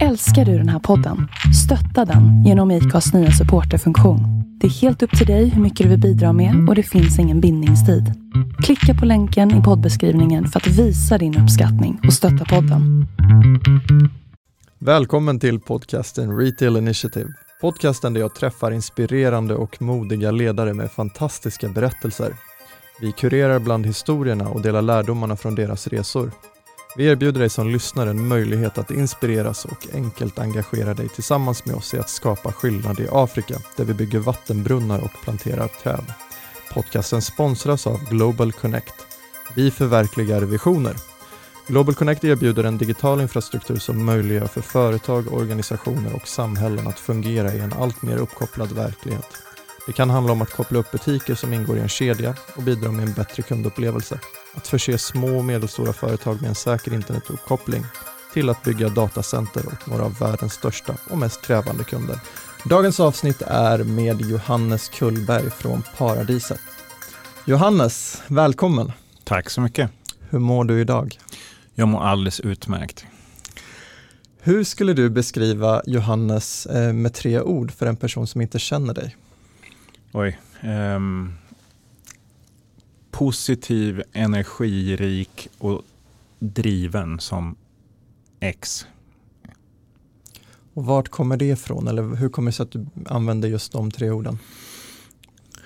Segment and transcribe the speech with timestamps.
[0.00, 1.28] Älskar du den här podden?
[1.64, 4.20] Stötta den genom IKAs nya supporterfunktion.
[4.60, 7.18] Det är helt upp till dig hur mycket du vill bidra med och det finns
[7.18, 8.12] ingen bindningstid.
[8.62, 13.06] Klicka på länken i poddbeskrivningen för att visa din uppskattning och stötta podden.
[14.78, 17.28] Välkommen till podcasten Retail Initiative.
[17.60, 22.32] Podcasten där jag träffar inspirerande och modiga ledare med fantastiska berättelser.
[23.00, 26.30] Vi kurerar bland historierna och delar lärdomarna från deras resor.
[26.96, 31.74] Vi erbjuder dig som lyssnare en möjlighet att inspireras och enkelt engagera dig tillsammans med
[31.74, 36.04] oss i att skapa skillnad i Afrika, där vi bygger vattenbrunnar och planterar träd.
[36.74, 38.94] Podcasten sponsras av Global Connect.
[39.56, 40.96] Vi förverkligar visioner.
[41.66, 47.54] Global Connect erbjuder en digital infrastruktur som möjliggör för företag, organisationer och samhällen att fungera
[47.54, 49.28] i en allt mer uppkopplad verklighet.
[49.86, 52.90] Det kan handla om att koppla upp butiker som ingår i en kedja och bidra
[52.90, 54.20] med en bättre kundupplevelse.
[54.54, 57.84] Att förse små och medelstora företag med en säker internetuppkoppling
[58.32, 62.18] till att bygga datacenter åt några av världens största och mest krävande kunder.
[62.64, 66.60] Dagens avsnitt är med Johannes Kullberg från Paradiset.
[67.44, 68.92] Johannes, välkommen!
[69.24, 69.90] Tack så mycket.
[70.30, 71.18] Hur mår du idag?
[71.74, 73.04] Jag mår alldeles utmärkt.
[74.40, 78.94] Hur skulle du beskriva Johannes eh, med tre ord för en person som inte känner
[78.94, 79.16] dig?
[80.12, 80.38] Oj.
[80.62, 81.34] Um,
[83.12, 85.82] positiv, energirik och
[86.38, 87.56] driven som
[88.40, 88.86] X.
[90.74, 93.90] Och vart kommer det ifrån eller hur kommer det sig att du använder just de
[93.90, 94.38] tre orden?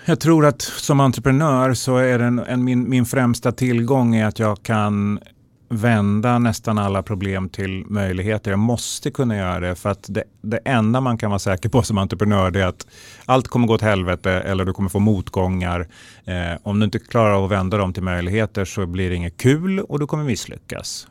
[0.05, 4.39] Jag tror att som entreprenör så är en, en, min, min främsta tillgång är att
[4.39, 5.21] jag kan
[5.69, 8.51] vända nästan alla problem till möjligheter.
[8.51, 11.83] Jag måste kunna göra det för att det, det enda man kan vara säker på
[11.83, 12.87] som entreprenör är att
[13.25, 15.89] allt kommer gå åt helvete eller du kommer få motgångar.
[16.25, 19.37] Eh, om du inte klarar av att vända dem till möjligheter så blir det inget
[19.37, 21.09] kul och du kommer misslyckas.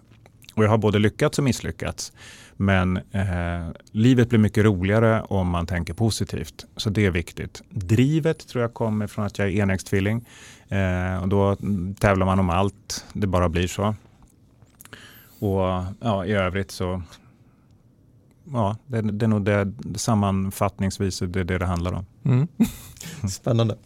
[0.56, 2.12] Och jag har både lyckats och misslyckats.
[2.58, 6.66] Men eh, livet blir mycket roligare om man tänker positivt.
[6.78, 7.62] Så det är viktigt.
[7.70, 10.26] Drivet tror jag kommer från att jag är enäggstvilling.
[10.70, 11.58] Eh, och då
[12.00, 13.06] tävlar man om allt.
[13.14, 13.96] Det bara blir så.
[15.40, 17.02] Och ja, i övrigt så
[18.54, 22.06] ja, det, det är nog det, sammanfattningsvis det, det det handlar om.
[22.26, 22.48] Mm.
[23.30, 23.78] Spännande.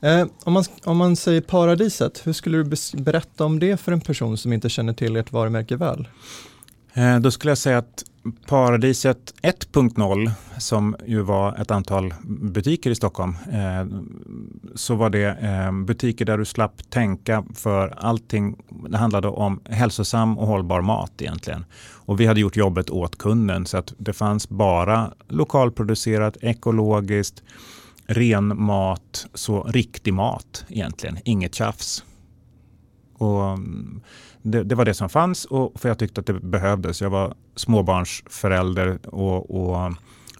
[0.00, 4.00] Eh, om, man, om man säger paradiset, hur skulle du berätta om det för en
[4.00, 6.08] person som inte känner till ert varumärke väl?
[6.94, 8.04] Eh, då skulle jag säga att
[8.46, 13.98] Paradiset 1.0 som ju var ett antal butiker i Stockholm eh,
[14.74, 18.56] så var det eh, butiker där du slapp tänka för allting.
[18.88, 21.64] Det handlade om hälsosam och hållbar mat egentligen.
[21.92, 27.42] Och vi hade gjort jobbet åt kunden så att det fanns bara lokalproducerat, ekologiskt,
[28.06, 32.04] ren mat, så riktig mat egentligen, inget tjafs.
[33.18, 34.00] Och mm,
[34.42, 37.00] det, det, var det som fanns och för jag tyckte att det behövdes.
[37.00, 39.92] Jag var småbarnsförälder och, och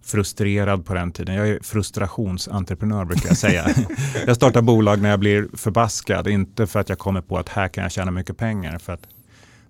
[0.03, 1.34] frustrerad på den tiden.
[1.34, 3.66] Jag är frustrationsentreprenör brukar jag säga.
[4.27, 7.69] jag startar bolag när jag blir förbaskad, inte för att jag kommer på att här
[7.69, 8.78] kan jag tjäna mycket pengar.
[8.78, 9.06] För att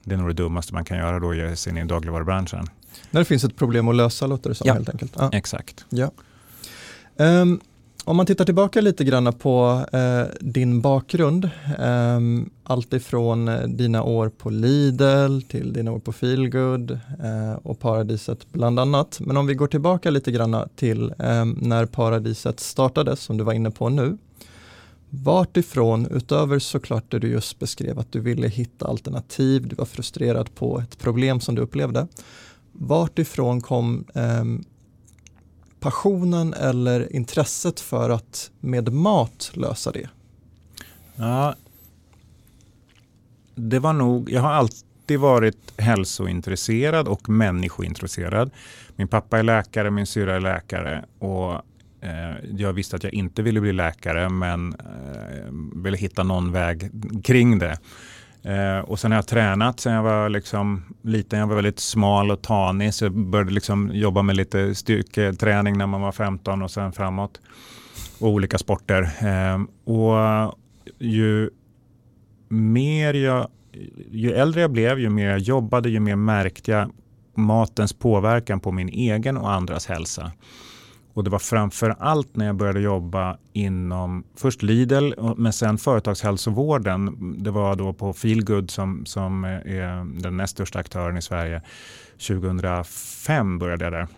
[0.05, 2.67] det är nog det dummaste man kan göra då, ge sig in i dagligvarubranschen.
[3.11, 5.13] När det finns ett problem att lösa låter det som ja, helt enkelt.
[5.19, 5.85] Ja, exakt.
[5.89, 6.11] Ja.
[7.17, 7.61] Um,
[8.05, 11.45] om man tittar tillbaka lite grann på eh, din bakgrund,
[11.79, 12.21] eh,
[12.65, 16.91] allt ifrån eh, dina år på Lidl till dina år på Feelgood
[17.23, 19.21] eh, och Paradiset bland annat.
[19.21, 23.53] Men om vi går tillbaka lite grann till eh, när Paradiset startades, som du var
[23.53, 24.19] inne på nu.
[25.11, 29.85] Vart ifrån, utöver såklart det du just beskrev, att du ville hitta alternativ, du var
[29.85, 32.07] frustrerad på ett problem som du upplevde.
[32.73, 34.65] Vart ifrån kom ehm,
[35.81, 40.09] passionen eller intresset för att med mat lösa det?
[41.17, 41.55] Ja,
[43.55, 48.51] det var nog, jag har alltid varit hälsointresserad och människointresserad.
[48.97, 51.53] Min pappa är läkare, min syra är läkare och
[52.01, 56.91] eh, jag visste att jag inte ville bli läkare men eh, ville hitta någon väg
[57.25, 57.79] kring det.
[58.43, 61.39] Eh, och sen har jag tränat sen jag var liksom liten.
[61.39, 65.87] Jag var väldigt smal och tanig så jag började liksom jobba med lite styrketräning när
[65.87, 67.41] man var 15 och sen framåt.
[68.21, 69.03] Och olika sporter.
[69.03, 69.61] Eh,
[69.95, 70.55] och
[70.99, 71.51] ju
[72.49, 73.49] mer jag,
[74.11, 76.91] ju äldre jag blev, ju mer jag jobbade, ju mer märkte jag
[77.35, 80.33] matens påverkan på min egen och andras hälsa.
[81.15, 87.17] Och det var framför allt när jag började jobba inom först Lidl men sen företagshälsovården.
[87.43, 91.63] Det var då på Feelgood som, som eh, är den näst största aktören i Sverige.
[92.29, 94.09] 2005 började jag där.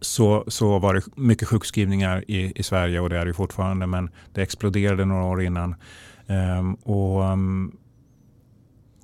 [0.00, 4.10] Så, så var det mycket sjukskrivningar i, i Sverige och det är det fortfarande men
[4.32, 5.74] det exploderade några år innan.
[6.26, 7.76] Um, och um,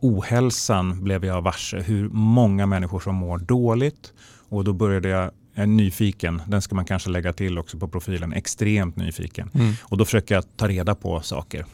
[0.00, 1.80] ohälsan blev jag varse.
[1.80, 4.12] Hur många människor som mår dåligt.
[4.48, 5.30] Och då började jag
[5.66, 9.50] nyfiken, den ska man kanske lägga till också på profilen, extremt nyfiken.
[9.55, 9.72] Mm.
[9.82, 11.64] Och då försöker jag ta reda på saker.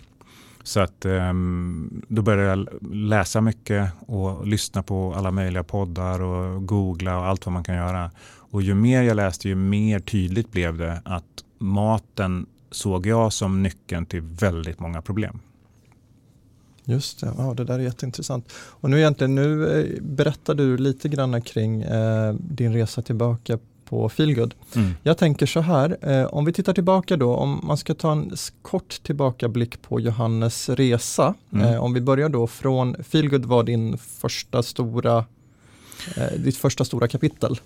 [0.62, 6.66] Så att um, då började jag läsa mycket och lyssna på alla möjliga poddar och
[6.66, 8.10] googla och allt vad man kan göra.
[8.26, 13.62] Och ju mer jag läste ju mer tydligt blev det att maten såg jag som
[13.62, 15.40] nyckeln till väldigt många problem.
[16.84, 18.52] Just det, ja, det där är jätteintressant.
[18.54, 23.58] Och nu egentligen, nu eh, berättar du lite grann kring eh, din resa tillbaka
[23.94, 24.55] på Feelgood.
[24.76, 24.94] Mm.
[25.02, 28.32] Jag tänker så här, eh, om vi tittar tillbaka då, om man ska ta en
[28.62, 31.35] kort tillbakablick på Johannes resa.
[31.52, 31.67] Mm.
[31.67, 35.25] Eh, om vi börjar då från Feelgood var din första stora
[36.17, 37.61] eh, ditt första stora kapitel?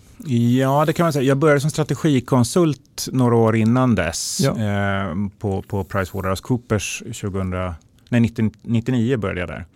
[0.58, 1.24] Ja, det kan man säga.
[1.24, 4.50] Jag började som strategikonsult några år innan dess ja.
[4.50, 9.66] eh, på, på Pricewaterhousecoopers 2000, nej, 1999 började jag där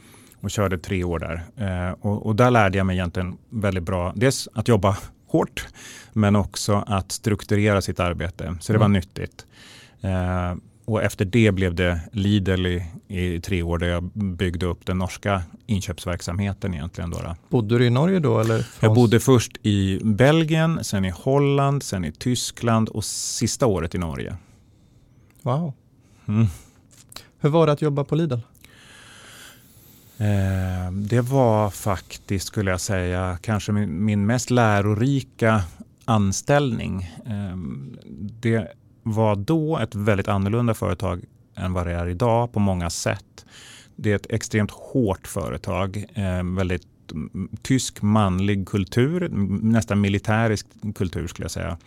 [0.40, 1.42] och körde tre år där.
[1.56, 4.96] Eh, och, och, där lärde jag mig egentligen väldigt bra, dels att jobba
[5.32, 5.66] hårt,
[6.12, 8.56] men också att strukturera sitt arbete.
[8.60, 8.92] Så det var mm.
[8.92, 9.46] nyttigt.
[10.00, 14.86] Eh, och efter det blev det Lidl i, i, tre år där jag byggde upp
[14.86, 17.10] den norska inköpsverksamheten egentligen.
[17.10, 17.36] Då.
[17.48, 18.40] Bodde du i Norge då?
[18.40, 23.94] Eller jag bodde först i Belgien, sen i Holland, sen i Tyskland och sista året
[23.94, 24.36] i Norge.
[25.42, 25.72] Wow.
[26.28, 26.46] Mm.
[27.40, 28.38] Hur var det att jobba på Lidl?
[30.18, 35.62] Eh, det var faktiskt, skulle jag säga, kanske min, mest lärorika
[36.04, 37.02] anställning.
[37.26, 37.56] Eh,
[38.40, 38.68] det
[39.02, 41.24] var då ett väldigt annorlunda företag
[41.56, 43.46] än vad det är idag på många sätt.
[43.96, 46.86] Det är ett extremt hårt företag, eh, väldigt
[47.62, 49.28] tysk manlig kultur,
[49.62, 51.78] nästan militärisk kultur skulle jag säga.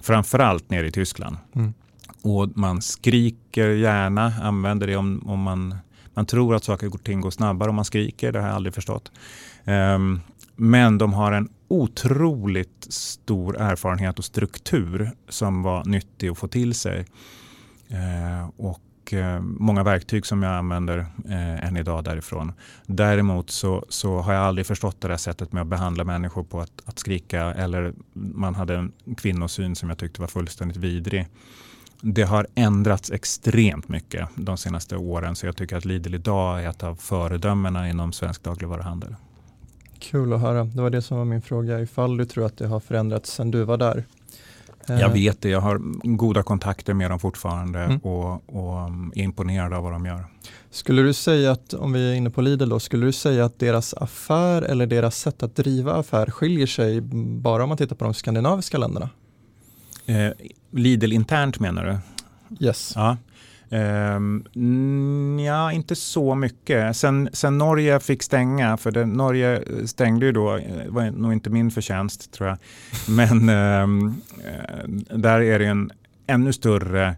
[0.00, 1.36] Framförallt nere i Tyskland.
[1.52, 1.74] Mm.
[2.22, 5.74] Och man skriker gärna, använder det om, om man
[6.16, 8.74] man tror att saker och ting går snabbare om man skriker, det har jag aldrig
[8.74, 9.12] förstått.
[9.64, 10.20] Um,
[10.56, 16.74] men de har en otroligt stor erfarenhet och struktur som var nyttig att få till
[16.74, 17.06] sig.
[17.90, 20.98] Uh, och ehm, många verktyg som jag använder
[21.28, 22.52] eh, än idag därifrån.
[22.86, 26.60] Däremot så, så har jag aldrig förstått det där sättet med att behandla människor på
[26.60, 31.28] att, att skrika eller man hade en kvinnosyn som jag tyckte var fullständigt vidrig
[32.00, 36.68] det har ändrats extremt mycket de senaste åren så jag tycker att Lidl idag är
[36.68, 39.14] ett av föredömena inom svensk dagligvaruhandel.
[39.98, 40.64] Kul att höra.
[40.64, 43.50] Det var det som var min fråga, ifall du tror att det har förändrats sedan
[43.50, 44.04] du var där.
[44.86, 45.12] Jag eh.
[45.12, 45.80] vet det, jag har
[46.16, 47.98] goda kontakter med dem fortfarande mm.
[47.98, 50.26] och, och är imponerad av vad de gör.
[50.70, 53.58] Skulle du säga att, om vi är inne på Lidl då, skulle du säga att
[53.58, 57.00] deras affär eller deras sätt att driva affär skiljer sig
[57.40, 59.10] bara om man tittar på de skandinaviska länderna?
[60.06, 60.32] Eh,
[60.78, 61.98] Lidl internt menar du?
[62.66, 62.92] Yes.
[62.94, 63.16] Ja.
[63.70, 66.96] Um, ja, inte så mycket.
[66.96, 71.50] Sen, sen Norge fick stänga, för det, Norge stängde ju då, det var nog inte
[71.50, 72.58] min förtjänst tror jag,
[73.08, 74.22] men um,
[75.22, 75.90] där är det en
[76.26, 77.16] ännu större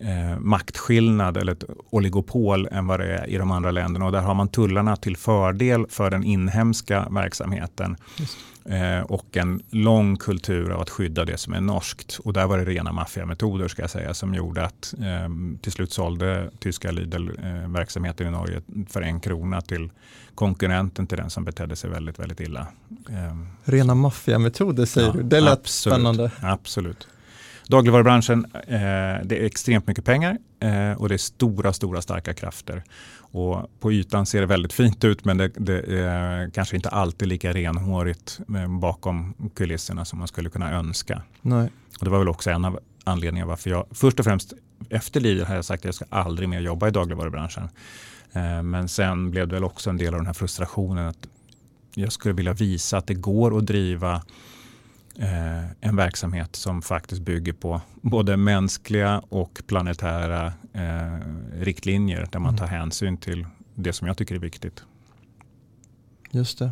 [0.00, 4.20] eh, maktskillnad eller ett oligopol än vad det är i de andra länderna och där
[4.20, 7.96] har man tullarna till fördel för den inhemska verksamheten.
[8.68, 12.18] Eh, och en lång kultur av att skydda det som är norskt.
[12.24, 15.92] Och där var det rena maffiametoder ska jag säga som gjorde att eh, till slut
[15.92, 19.90] sålde tyska Lidl eh, verksamheten i Norge för en krona till
[20.34, 22.66] konkurrenten till den som betedde sig väldigt, väldigt illa.
[23.08, 26.30] Eh, rena maffiametoder säger ja, du, det lät absolut, spännande.
[26.40, 27.08] Absolut.
[27.68, 32.82] Dagligvarubranschen, eh, det är extremt mycket pengar eh, och det är stora, stora starka krafter.
[33.36, 37.28] Och på ytan ser det väldigt fint ut men det, det är kanske inte alltid
[37.28, 41.22] lika renhårigt eh, bakom kulisserna som man skulle kunna önska.
[41.42, 41.70] Nej.
[41.98, 44.52] Och det var väl också en av anledningarna varför jag först och främst
[44.90, 47.68] efter Lidl har jag sagt att jag ska aldrig mer jobba i dagligvarubranschen.
[48.32, 51.28] Eh, men sen blev det väl också en del av den här frustrationen att
[51.94, 54.22] jag skulle vilja visa att det går att driva
[55.18, 61.18] eh, en verksamhet som faktiskt bygger på både mänskliga och planetära eh,
[61.60, 62.58] riktlinjer där man mm.
[62.58, 64.84] tar hänsyn till det som jag tycker är viktigt.
[66.30, 66.70] Just det.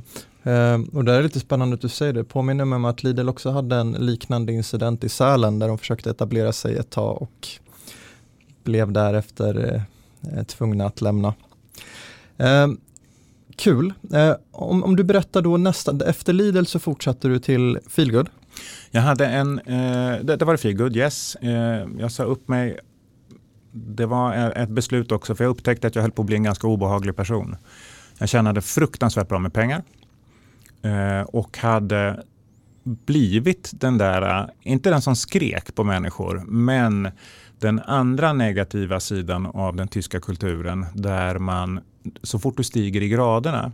[0.50, 2.24] Eh, och det är lite spännande att du säger det.
[2.24, 6.10] Påminner mig om att Lidl också hade en liknande incident i Sälen där de försökte
[6.10, 7.48] etablera sig ett tag och
[8.64, 9.84] blev därefter
[10.32, 11.34] eh, tvungna att lämna.
[13.56, 13.92] Kul.
[14.12, 18.28] Eh, om, om du berättar då nästa, efter Lidl så fortsatte du till Feelgood.
[18.90, 21.34] Jag hade en, eh, det, det var Feelgood, yes.
[21.34, 22.78] Eh, jag sa upp mig.
[23.72, 26.36] Det var eh, ett beslut också för jag upptäckte att jag höll på att bli
[26.36, 27.56] en ganska obehaglig person.
[28.18, 29.82] Jag tjänade fruktansvärt bra med pengar
[30.82, 32.22] eh, och hade
[32.84, 37.08] blivit den där, eh, inte den som skrek på människor, men
[37.58, 41.80] den andra negativa sidan av den tyska kulturen där man
[42.22, 43.72] så fort du stiger i graderna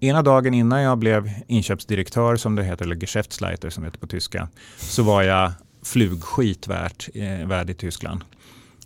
[0.00, 4.06] ena dagen innan jag blev inköpsdirektör, som det heter, eller Geschäftsleiter som det heter på
[4.06, 8.24] tyska, så var jag flugskit värt, eh, värd i Tyskland.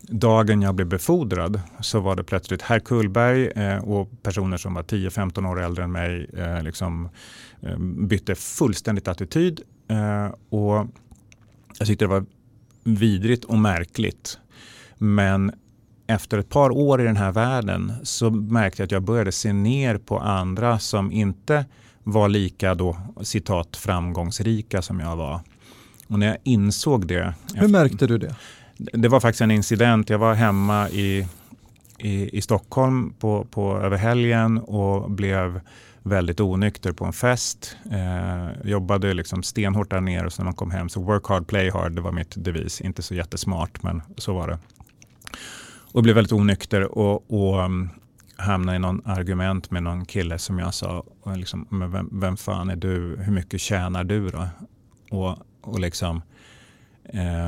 [0.03, 4.83] Dagen jag blev befordrad så var det plötsligt herr Kullberg eh, och personer som var
[4.83, 7.09] 10-15 år äldre än mig eh, liksom,
[7.61, 9.61] eh, bytte fullständigt attityd.
[9.89, 10.87] Eh, och
[11.79, 12.25] jag tyckte det var
[12.85, 14.39] vidrigt och märkligt.
[14.99, 15.53] Men
[16.09, 19.53] efter ett par år i den här världen så märkte jag att jag började se
[19.53, 21.65] ner på andra som inte
[22.05, 25.41] var lika då, citat, framgångsrika som jag var.
[26.07, 27.35] Och när jag insåg det.
[27.55, 28.35] Hur märkte du det?
[28.77, 30.11] Det var faktiskt en incident.
[30.11, 31.27] Jag var hemma i,
[31.99, 35.61] i, i Stockholm på, på, över helgen och blev
[36.03, 37.77] väldigt onykter på en fest.
[37.93, 41.47] Eh, jobbade liksom stenhårt där nere och så när man kom hem så work hard,
[41.47, 41.93] play hard.
[41.93, 42.81] Det var mitt devis.
[42.81, 44.59] Inte så jättesmart men så var det.
[45.93, 47.91] Och blev väldigt onykter och, och um,
[48.37, 52.37] hamnade i någon argument med någon kille som jag sa, och liksom, men vem, vem
[52.37, 53.17] fan är du?
[53.17, 54.49] Hur mycket tjänar du då?
[55.11, 56.23] Och, och liksom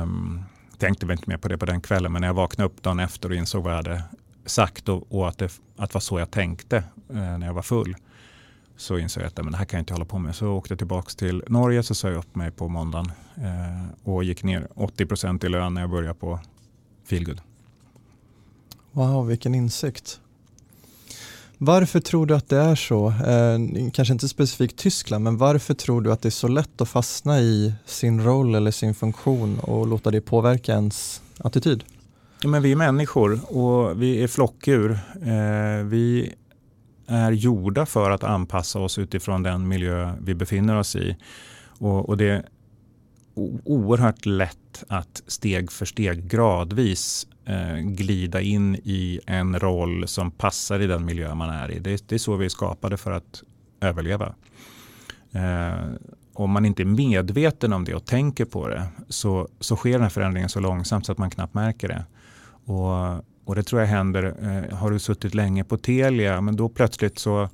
[0.03, 0.43] um,
[0.77, 2.99] tänkte väl inte mer på det på den kvällen, men när jag vaknade upp dagen
[2.99, 4.03] efter och insåg vad jag hade
[4.45, 5.45] sagt och, och att, det,
[5.77, 6.77] att det var så jag tänkte
[7.09, 7.95] eh, när jag var full
[8.77, 10.35] så insåg jag att men det här kan jag inte hålla på med.
[10.35, 14.23] Så jag åkte tillbaka till Norge så sa jag upp mig på måndagen eh, och
[14.23, 16.39] gick ner 80 procent i lön när jag började på
[17.09, 17.41] Feelgood.
[18.91, 20.19] Wow, vilken insikt.
[21.57, 23.07] Varför tror du att det är så?
[23.07, 26.89] Eh, kanske inte specifikt Tyskland, men varför tror du att det är så lätt att
[26.89, 31.83] fastna i sin roll eller sin funktion och låta det påverka ens attityd?
[32.41, 34.91] Ja, men vi är människor och vi är flockdjur.
[35.21, 36.33] Eh, vi
[37.07, 41.17] är gjorda för att anpassa oss utifrån den miljö vi befinner oss i.
[41.79, 42.45] Och, och det är
[43.63, 50.79] oerhört lätt att steg för steg gradvis Eh, glida in i en roll som passar
[50.79, 51.79] i den miljö man är i.
[51.79, 53.43] Det, det är så vi är skapade för att
[53.81, 54.33] överleva.
[55.31, 55.85] Eh,
[56.33, 60.01] om man inte är medveten om det och tänker på det så, så sker den
[60.01, 62.05] här förändringen så långsamt så att man knappt märker det.
[62.71, 66.69] Och, och det tror jag händer, eh, har du suttit länge på Telia, men då
[66.69, 67.49] plötsligt så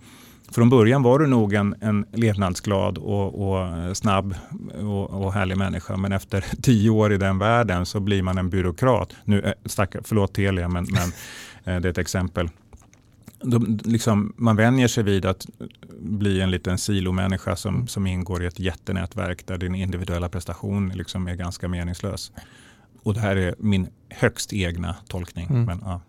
[0.51, 4.35] från början var du nog en, en levnadsglad och, och snabb
[4.81, 5.97] och, och, härlig människa.
[5.97, 9.15] Men efter tio år i den världen så blir man en byråkrat.
[9.23, 11.11] Nu, äh, stackar, förlåt Telia, men, men
[11.75, 12.49] äh, det är ett exempel.
[13.41, 15.47] De, liksom, man vänjer sig vid att
[15.99, 17.87] bli en liten silomänniska som, mm.
[17.87, 22.31] som ingår i ett jättenätverk där din individuella prestation liksom är ganska meningslös.
[23.03, 25.47] Och det här är min högst egna tolkning.
[25.49, 25.65] Mm.
[25.65, 26.01] Men, ja.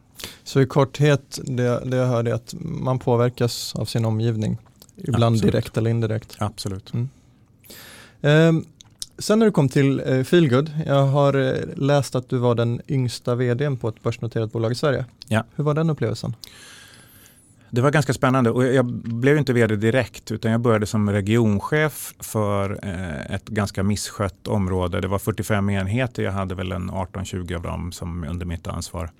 [0.44, 4.58] Så i korthet, det, det jag hörde är att man påverkas av sin omgivning.
[4.96, 5.52] Ibland Absolut.
[5.52, 6.36] direkt eller indirekt.
[6.38, 6.92] Absolut.
[6.92, 7.08] Mm.
[8.20, 8.64] Eh,
[9.18, 12.80] sen när du kom till eh, Feelgood, jag har eh, läst att du var den
[12.88, 15.04] yngsta vdn på ett börsnoterat bolag i Sverige.
[15.28, 15.44] Ja.
[15.56, 16.34] Hur var den upplevelsen?
[17.70, 22.14] Det var ganska spännande och jag blev inte vd direkt utan jag började som regionchef
[22.18, 25.00] för eh, ett ganska misskött område.
[25.00, 29.10] Det var 45 enheter, jag hade väl en 18-20 av dem som under mitt ansvar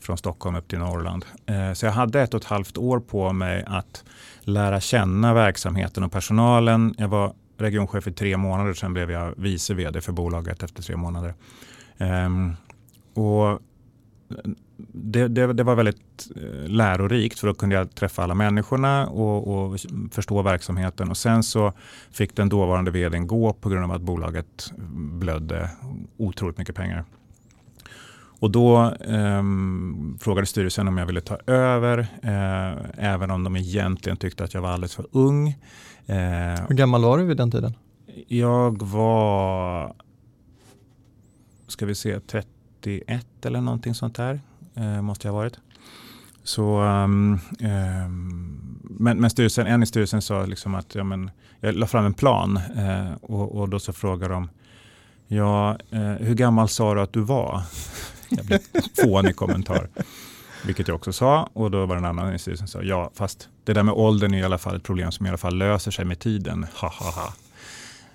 [0.00, 1.24] från Stockholm upp till Norrland.
[1.46, 4.04] Eh, så jag hade ett och ett halvt år på mig att
[4.40, 6.94] lära känna verksamheten och personalen.
[6.98, 10.96] Jag var regionchef i tre månader, sen blev jag vice vd för bolaget efter tre
[10.96, 11.34] månader.
[11.98, 12.56] Ehm,
[13.14, 13.60] och
[14.92, 19.72] det, det, det, var väldigt eh, lärorikt för då kunde jag träffa alla människorna och,
[19.72, 19.80] och,
[20.12, 21.10] förstå verksamheten.
[21.10, 21.72] Och sen så
[22.10, 25.70] fick den dåvarande vdn gå på grund av att bolaget blödde
[26.16, 27.04] otroligt mycket pengar.
[28.40, 29.42] Och då eh,
[30.20, 34.62] frågade styrelsen om jag ville ta över, eh, även om de egentligen tyckte att jag
[34.62, 35.48] var alldeles för ung.
[36.06, 36.16] Eh,
[36.68, 37.74] Hur gammal var du vid den tiden?
[38.28, 39.94] Jag var,
[41.66, 44.40] ska vi se, 31 eller någonting sånt där.
[44.74, 45.58] Eh, måste jag ha varit.
[46.42, 51.30] Så, um, um, men, men styrelsen, en i styrelsen sa liksom att ja, men,
[51.60, 54.48] jag la fram en plan eh, och, och, då så frågade de
[55.26, 57.62] Ja, eh, hur gammal sa du att du var?
[58.30, 59.88] Jävligt fånig kommentar.
[60.66, 63.10] Vilket jag också sa och då var det en annan i styrelsen som sa ja,
[63.14, 65.56] fast det där med åldern är i alla fall ett problem som i alla fall
[65.56, 66.66] löser sig med tiden.
[66.74, 67.32] Ha, ha, ha.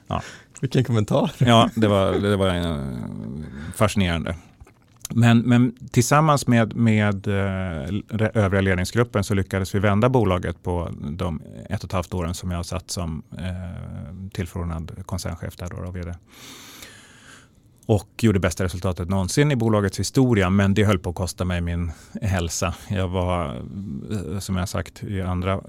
[0.08, 0.22] Ja.
[0.62, 1.32] Vilken kommentar.
[1.38, 2.96] Ja, det var, det var uh,
[3.76, 4.36] fascinerande.
[5.10, 7.36] Men, men, tillsammans med, med uh,
[8.34, 12.52] övriga ledningsgruppen så lyckades vi vända bolaget på de ett och ett halvt åren som
[12.52, 16.14] jag satt som uh, tillförordnad koncernchef där då, och vd
[17.86, 20.50] och gjorde bästa resultatet någonsin i bolagets historia.
[20.50, 22.74] Men det höll på att kosta mig min hälsa.
[22.88, 23.56] Jag var,
[24.12, 25.60] eh, som jag sagt i andra eh,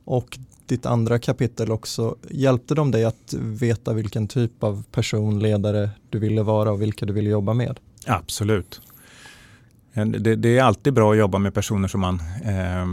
[0.05, 5.89] och ditt andra kapitel också, hjälpte de dig att veta vilken typ av person, ledare
[6.09, 7.79] du ville vara och vilka du ville jobba med?
[8.05, 8.81] Absolut.
[9.93, 12.85] Det, det, är alltid bra att jobba med personer som man eh,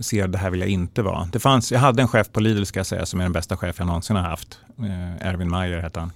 [0.00, 1.28] ser det här vill jag inte vara.
[1.32, 3.56] Det fanns, jag hade en chef på Lidl ska jag säga som är den bästa
[3.56, 4.58] chef jag någonsin har haft.
[4.78, 6.12] Eh, Erwin Meyer hette han.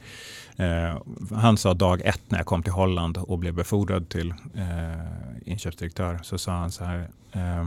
[0.56, 1.02] Eh,
[1.36, 6.20] han sa dag ett när jag kom till Holland och blev befordrad till eh, inköpsdirektör
[6.22, 7.08] så sa han så här.
[7.32, 7.64] Eh,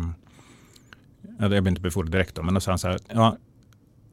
[1.40, 3.00] jag blev inte befordrad direkt då, men då sa han så här.
[3.14, 3.38] Ja,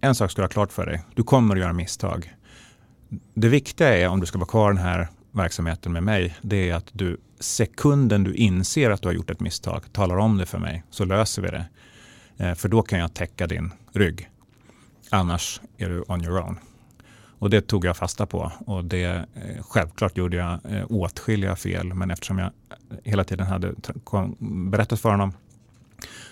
[0.01, 1.03] en sak ska du ha klart för dig.
[1.15, 2.35] Du kommer att göra misstag.
[3.35, 6.75] Det viktiga är om du ska vara kvar den här verksamheten med mig, det är
[6.75, 10.59] att du sekunden du inser att du har gjort ett misstag talar om det för
[10.59, 11.65] mig så löser vi det.
[12.39, 14.31] Eh, för då kan jag täcka din rygg.
[15.11, 16.59] Annars är du on your own.
[17.39, 21.95] Och det tog jag fasta på och det, eh, självklart gjorde jag eh, åtskilliga fel
[21.95, 23.75] men eftersom jag eh, hela tiden hade
[24.71, 25.33] berättat för honom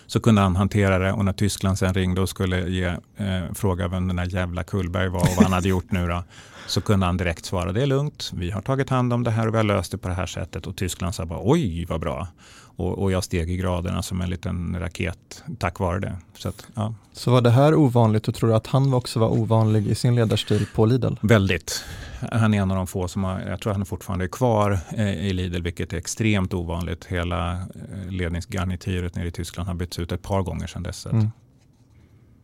[0.07, 2.85] så kunde han hantera det och när Tyskland sen ringde och skulle ge,
[3.17, 6.25] eh, fråga vem den där jävla Kullberg var och vad han hade gjort nu då,
[6.67, 9.47] så kunde han direkt svara det är lugnt, vi har tagit hand om det här
[9.47, 12.01] och vi har löst det på det här sättet och Tyskland sa bara oj vad
[12.01, 12.29] bra.
[12.77, 16.17] Och, och jag steg i graderna som en liten raket tack vare det.
[16.35, 16.95] Så, att, ja.
[17.13, 20.15] så var det här ovanligt och tror du att han också var ovanlig i sin
[20.15, 21.15] ledarstil på Lidl?
[21.21, 21.85] Väldigt.
[22.33, 25.27] Han är en av de få som har, jag tror han är fortfarande kvar eh,
[25.27, 27.05] i Lidl, vilket är extremt ovanligt.
[27.05, 31.07] Hela eh, ledningsgarnityret nere i Tyskland har bytts ut ett par gånger sedan dess.
[31.07, 31.31] Mm.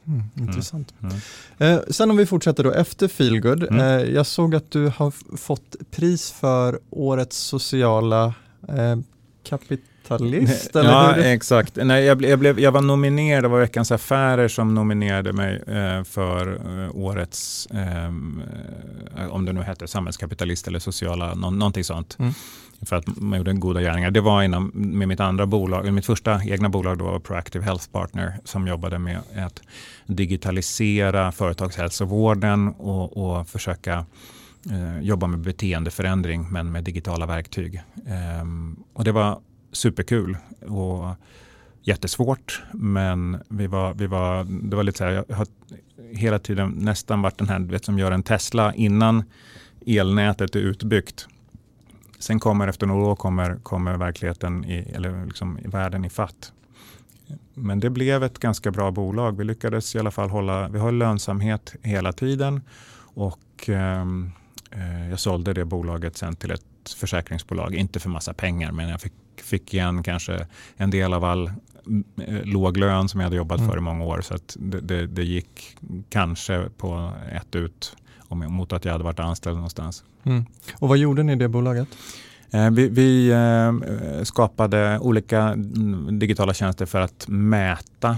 [0.07, 0.95] Mm, intressant.
[1.03, 1.15] Mm.
[1.59, 1.75] Mm.
[1.75, 3.63] Eh, sen om vi fortsätter då efter Feelgood.
[3.63, 3.81] Mm.
[3.81, 8.35] Eh, jag såg att du har fått pris för årets sociala
[8.69, 8.97] eh,
[9.45, 10.77] kapital kapitalist?
[10.77, 11.77] Eller ja, exakt.
[11.77, 16.05] Nej, jag, jag, blev, jag var nominerad, det var Veckans Affärer som nominerade mig eh,
[16.05, 16.53] för
[16.85, 18.43] eh, årets, ehm,
[19.19, 22.17] eh, om det nu hette samhällskapitalist eller sociala, nå, någonting sånt.
[22.19, 22.33] Mm.
[22.87, 24.11] För att man gjorde goda gärningar.
[24.11, 28.37] Det var inom, med mitt andra bolag, mitt första egna bolag då, Proactive Health Partner,
[28.45, 29.63] som jobbade med att
[30.07, 34.07] digitalisera företagshälsovården och, och försöka
[34.71, 37.83] eh, jobba med beteendeförändring men med digitala verktyg.
[38.43, 39.41] Um, och det var
[39.73, 41.15] superkul och
[41.83, 42.63] jättesvårt.
[42.73, 45.47] Men vi var, vi var, det var lite så här, jag har
[46.13, 49.25] hela tiden nästan varit den här vet, som gör en Tesla innan
[49.87, 51.27] elnätet är utbyggt.
[52.19, 56.53] Sen kommer efter några år kommer, kommer verkligheten i, eller liksom i världen i fatt.
[57.55, 59.37] Men det blev ett ganska bra bolag.
[59.37, 62.61] Vi lyckades i alla fall hålla, vi har lönsamhet hela tiden
[63.15, 64.33] och ehm,
[64.71, 67.75] eh, jag sålde det bolaget sen till ett försäkringsbolag.
[67.75, 72.45] Inte för massa pengar men jag fick fick igen kanske en del av all eh,
[72.45, 73.71] låg lön som jag hade jobbat mm.
[73.71, 74.21] för i många år.
[74.21, 75.77] Så det, det, det, gick
[76.09, 77.97] kanske på ett ut
[78.31, 80.05] mot att jag hade varit anställd någonstans.
[80.25, 80.45] Mm.
[80.75, 81.89] Och vad gjorde ni i det bolaget?
[82.51, 88.17] Eh, vi, vi eh, skapade olika mm, digitala tjänster för att mäta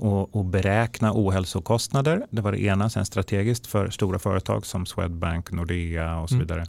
[0.00, 2.26] och, och, beräkna ohälsokostnader.
[2.30, 2.90] Det var det ena.
[2.90, 6.46] Sen strategiskt för stora företag som Swedbank, Nordea och så mm.
[6.46, 6.66] vidare.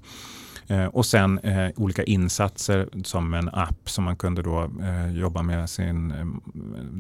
[0.68, 5.42] Eh, och sen eh, olika insatser som en app som man kunde då eh, jobba
[5.42, 6.26] med sin eh,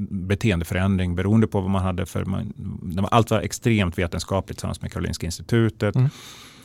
[0.09, 2.25] beteendeförändring beroende på vad man hade för...
[2.25, 2.53] Man,
[3.11, 5.95] allt var extremt vetenskapligt tillsammans med Karolinska institutet.
[5.95, 6.09] Mm.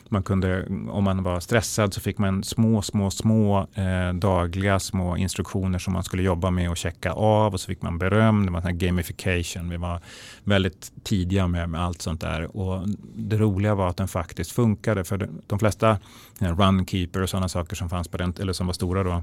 [0.09, 5.17] Man kunde, om man var stressad så fick man små, små, små eh, dagliga små
[5.17, 8.47] instruktioner som man skulle jobba med och checka av och så fick man beröm.
[8.47, 9.71] Det var här gamification.
[9.71, 10.01] Vi var
[10.45, 12.57] väldigt tidiga med, med, allt sånt där.
[12.57, 15.05] Och det roliga var att den faktiskt funkade.
[15.05, 15.99] För de flesta
[16.39, 19.23] Runkeeper och sådana saker som fanns på den, eller som var stora då,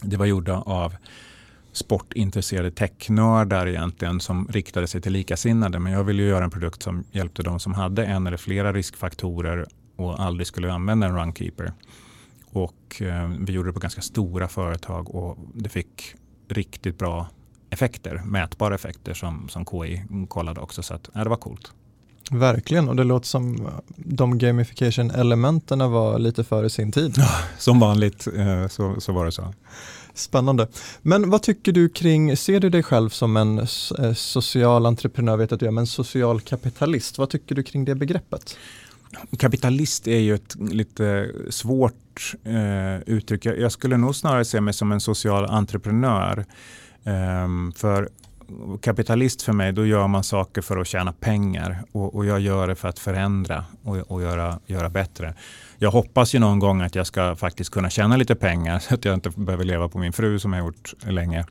[0.00, 0.94] det var gjorda av
[1.72, 5.78] sportintresserade technördar egentligen som riktade sig till likasinnade.
[5.78, 9.66] Men jag ville göra en produkt som hjälpte de som hade en eller flera riskfaktorer
[9.96, 11.72] och aldrig skulle använda en runkeeper.
[12.52, 16.14] Och eh, vi gjorde det på ganska stora företag och det fick
[16.48, 17.26] riktigt bra
[17.70, 20.82] effekter, mätbara effekter som, som KI kollade också.
[20.82, 21.72] Så att, ja, det var coolt.
[22.30, 27.14] Verkligen, och det låter som de gamification-elementen var lite före sin tid.
[27.16, 27.28] Ja,
[27.58, 29.54] som vanligt eh, så, så var det så.
[30.14, 30.68] Spännande.
[31.02, 35.52] Men vad tycker du kring, ser du dig själv som en eh, social entreprenör, vet
[35.52, 37.18] att du är, men social kapitalist?
[37.18, 38.56] Vad tycker du kring det begreppet?
[39.38, 43.46] Kapitalist är ju ett lite svårt eh, uttryck.
[43.46, 46.44] Jag skulle nog snarare se mig som en social entreprenör.
[47.04, 48.08] Eh, för
[48.80, 52.68] kapitalist för mig, då gör man saker för att tjäna pengar och, och jag gör
[52.68, 55.34] det för att förändra och, och göra, göra bättre.
[55.78, 59.04] Jag hoppas ju någon gång att jag ska faktiskt kunna tjäna lite pengar så att
[59.04, 61.44] jag inte behöver leva på min fru som jag har gjort länge.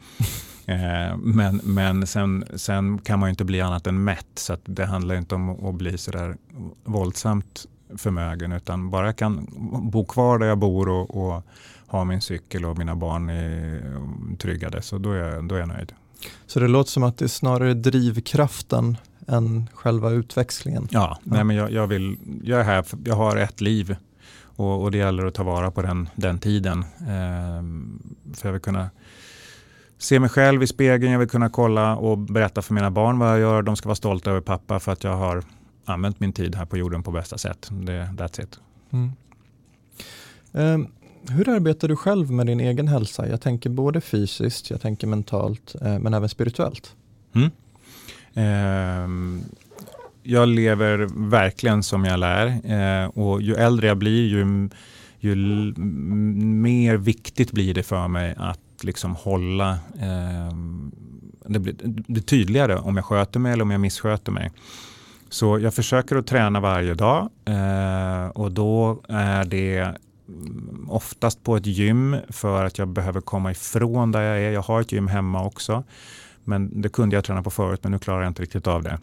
[0.66, 4.86] Eh, men men sen, sen kan man ju inte bli annat än mätt så det
[4.86, 6.38] handlar inte om att bli sådär
[6.84, 7.66] våldsamt
[7.98, 9.48] förmögen utan bara jag kan
[9.92, 11.44] bo kvar där jag bor och, och
[11.88, 15.94] ha min cykel och mina barn är tryggade så då är, då är jag nöjd.
[16.48, 18.98] Så det låter som att det är snarare drivkraften
[19.28, 20.88] än själva utväxlingen?
[20.92, 21.20] Ja, ja.
[21.24, 23.96] Nej, men jag, jag, vill, jag är här, jag har ett liv
[24.58, 26.80] och, och, det gäller att ta vara på den, den tiden.
[27.00, 27.64] Eh,
[28.34, 28.90] för jag vill kunna
[30.06, 33.30] se mig själv i spegeln, jag vill kunna kolla och berätta för mina barn vad
[33.30, 33.62] jag gör.
[33.62, 35.44] De ska vara stolta över pappa för att jag har
[35.86, 37.70] använt min tid här på jorden på bästa sätt.
[37.72, 38.60] Det, that's it.
[38.92, 39.12] Mm.
[40.52, 40.88] Um,
[41.30, 43.28] hur arbetar du själv med din egen hälsa?
[43.28, 46.96] Jag tänker både fysiskt, jag tänker mentalt, eh, men även spirituellt.
[47.36, 47.52] Mm.
[48.34, 49.42] Eh,
[50.24, 54.70] jag lever verkligen som jag lär eh, och ju äldre jag blir ju,
[55.20, 60.56] ju mer viktigt blir det för mig att liksom hålla eh,
[61.48, 61.76] det blir
[62.08, 64.52] det tydligare om jag sköter mig eller om jag missköter mig.
[65.30, 69.78] Så jag försöker att träna varje dag eh, och då är det
[70.28, 74.52] mm, oftast på ett gym för att jag behöver komma ifrån där jag är.
[74.52, 75.84] Jag har ett gym hemma också.
[76.44, 79.00] Men det kunde jag träna på förut men nu klarar jag inte riktigt av det.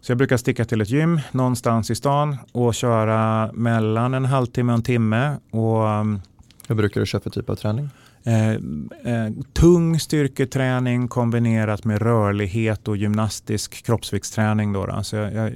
[0.00, 4.72] Så jag brukar sticka till ett gym någonstans i stan och köra mellan en halvtimme
[4.72, 5.36] och en timme.
[5.50, 6.20] Och, mm,
[6.68, 7.90] Hur brukar du köra för typ av träning?
[8.24, 14.72] Eh, eh, tung styrketräning kombinerat med rörlighet och gymnastisk kroppsviktsträning.
[14.72, 15.02] Då, då.
[15.02, 15.52] Så jag, jag,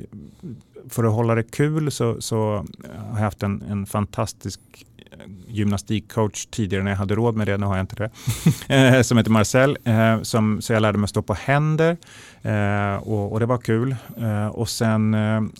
[0.88, 2.64] för att hålla det kul så, så
[3.10, 4.60] har jag haft en, en fantastisk
[5.46, 8.10] gymnastikcoach tidigare när jag hade råd med det, nu har jag inte det,
[8.96, 9.78] eh, som heter Marcel.
[9.84, 11.96] Eh, som, så jag lärde mig stå på händer
[12.42, 13.96] eh, och, och, det var kul.
[14.52, 15.16] och sen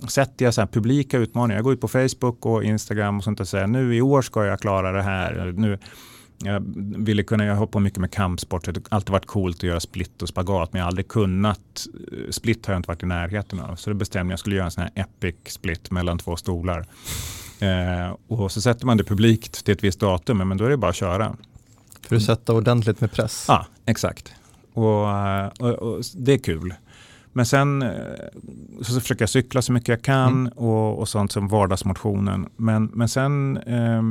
[0.09, 1.59] sätter jag så här publika utmaningar.
[1.59, 4.45] Jag går ut på Facebook och Instagram och sånt och säger nu i år ska
[4.45, 5.53] jag klara det här.
[5.57, 5.79] Nu,
[6.39, 6.63] jag
[6.97, 9.81] ville kunna, jag har på mycket med kampsport, det har alltid varit coolt att göra
[9.81, 11.87] split och spagat men jag har aldrig kunnat,
[12.31, 13.77] split har jag inte varit i närheten av.
[13.77, 16.37] Så då bestämde jag att jag skulle göra en sån här epic split mellan två
[16.37, 16.87] stolar.
[17.61, 20.77] Eh, och så sätter man det publikt till ett visst datum, men då är det
[20.77, 21.37] bara att köra.
[22.09, 23.45] För att sätta ordentligt med press?
[23.49, 24.35] Ja, exakt.
[24.73, 26.75] Och, eh, och, och det är kul.
[27.33, 27.91] Men sen eh,
[28.83, 30.53] så försöker jag cykla så mycket jag kan mm.
[30.53, 32.49] och, och, sånt som vardagsmotionen.
[32.57, 34.03] Men, men sen eh,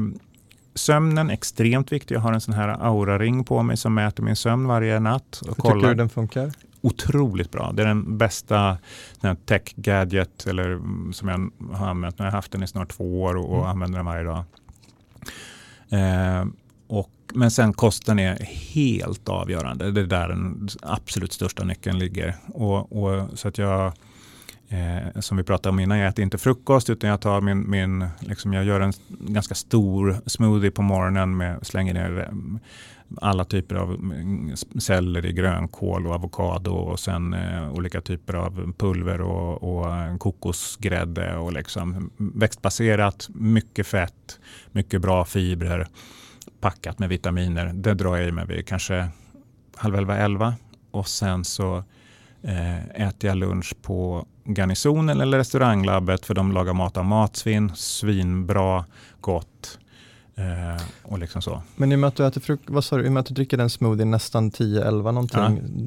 [0.76, 2.16] sömnen extremt viktig.
[2.16, 5.42] Jag har en sån här aura-ring på mig som mäter min sömn varje natt.
[5.42, 5.76] Och Hur kollar.
[5.76, 6.52] tycker du den funkar?
[6.86, 7.72] otroligt bra.
[7.72, 8.78] Det är den bästa
[9.46, 10.80] tech-gadget eller,
[11.12, 12.16] som jag har använt.
[12.18, 13.70] Jag har haft den i snart två år och, och mm.
[13.70, 14.44] använder den varje dag.
[15.90, 16.46] Eh,
[16.88, 18.36] och, men sen kosten är
[18.74, 19.92] helt avgörande.
[19.92, 22.36] Det är där den absolut största nyckeln ligger.
[22.48, 23.94] Och, och så att jag,
[24.70, 28.08] eh, som vi pratade om innan, jag äter inte frukost utan jag tar min, min
[28.20, 32.60] liksom jag gör en ganska stor smoothie på morgonen med slänger ner eh,
[33.22, 39.22] alla typer av mm, selleri, grönkål och avokado och sen eh, olika typer av pulver
[39.22, 44.40] och, och eh, kokosgrädde och liksom mm, växtbaserat, mycket fett,
[44.72, 45.88] mycket bra fibrer,
[46.60, 47.72] packat med vitaminer.
[47.74, 49.08] Det drar jag i mig vid kanske
[49.76, 50.54] halv elva, elva
[50.92, 51.84] och sen så
[52.94, 58.86] äter jag lunch på Garnisonen eller restauranglabbet för de lagar mat av matsvinn, svinbra,
[59.22, 59.80] gott.
[60.38, 61.62] Eh, och liksom så.
[61.76, 63.26] Men i och med att du äter frukt, vad sa du, i och med att
[63.26, 65.40] du dricker den smoothie nästan 10-11 någonting,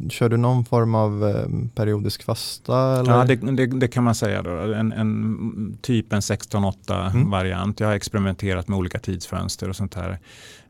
[0.02, 0.10] ja.
[0.10, 3.00] kör du någon form av eh, periodisk fasta?
[3.00, 3.12] Eller?
[3.12, 4.50] Ja, det, det, det, kan man säga då.
[4.50, 7.30] En, en typ en 16-8 mm.
[7.30, 7.80] variant.
[7.80, 10.18] Jag har experimenterat med olika tidsfönster och sånt här.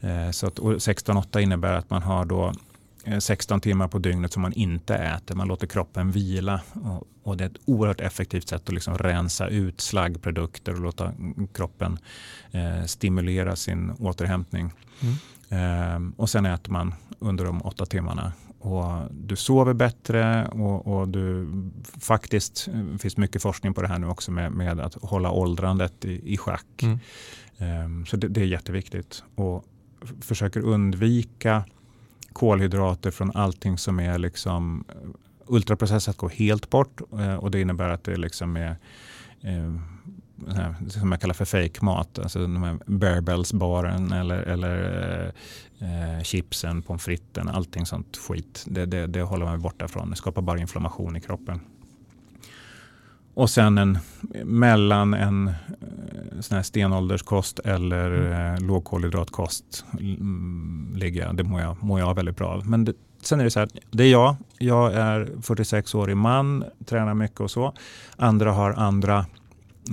[0.01, 2.53] Eh, så att 16-8 innebär att man har då
[3.21, 5.35] 16 eh, timmar på dygnet som man inte äter.
[5.35, 6.61] Man låter kroppen vila.
[6.73, 11.13] Och, och det är ett oerhört effektivt sätt att liksom rensa ut slaggprodukter och låta
[11.55, 11.99] kroppen
[12.51, 14.73] eh, stimulera sin återhämtning.
[15.01, 15.15] Mm.
[15.49, 18.33] Eh, och sen äter man under de åtta timmarna.
[18.59, 21.49] och du sover bättre och, och, du
[22.01, 26.05] faktiskt, det finns mycket forskning på det här nu också med, med att hålla åldrandet
[26.05, 26.83] i, i schack.
[26.83, 26.99] Mm.
[27.85, 29.25] Um, så det, det, är jätteviktigt.
[29.35, 29.65] Och
[30.21, 31.65] försöker undvika
[32.39, 34.95] kolhydrater från allting som är liksom eh,
[35.47, 38.77] ultraprocessat går helt bort eh, och det innebär att det liksom är
[39.41, 39.75] eh,
[40.47, 42.19] här, som jag kallar för fake-mat.
[42.19, 45.33] Alltså de här barebells-baren eller, eller
[45.79, 48.65] eh, chipsen, pommes fritesen, allting sånt skit.
[48.67, 50.11] Det, det, det håller man borta från.
[50.11, 51.61] Det skapar bara inflammation i kroppen.
[53.35, 53.99] Och sen en,
[54.45, 55.53] mellan en
[56.41, 58.55] sån här stenålderskost eller mm.
[58.55, 61.37] eh, lågkolhydratkost mm, ligger jag.
[61.37, 62.67] Det mår jag, mår jag väldigt bra av.
[62.67, 64.37] Men det, sen är det så här, det är jag.
[64.59, 67.75] Jag är 46-årig man, tränar mycket och så.
[68.17, 69.27] Andra har andra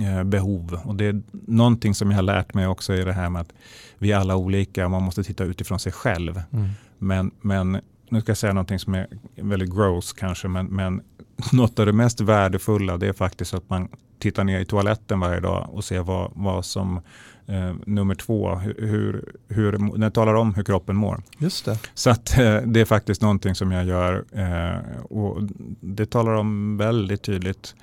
[0.00, 0.80] Eh, behov.
[0.84, 3.52] Och det är någonting som jag har lärt mig också i det här med att
[3.98, 6.42] vi är alla olika man måste titta utifrån sig själv.
[6.52, 6.68] Mm.
[6.98, 11.00] Men, men nu ska jag säga någonting som är väldigt gross kanske, men, men
[11.52, 15.40] något av det mest värdefulla det är faktiskt att man tittar ner i toaletten varje
[15.40, 17.00] dag och ser vad, vad som
[17.46, 21.22] eh, nummer två, hur, hur, jag talar om hur kroppen mår.
[21.38, 21.78] Just det.
[21.94, 25.42] Så att, eh, det är faktiskt någonting som jag gör eh, och
[25.80, 27.74] det talar om väldigt tydligt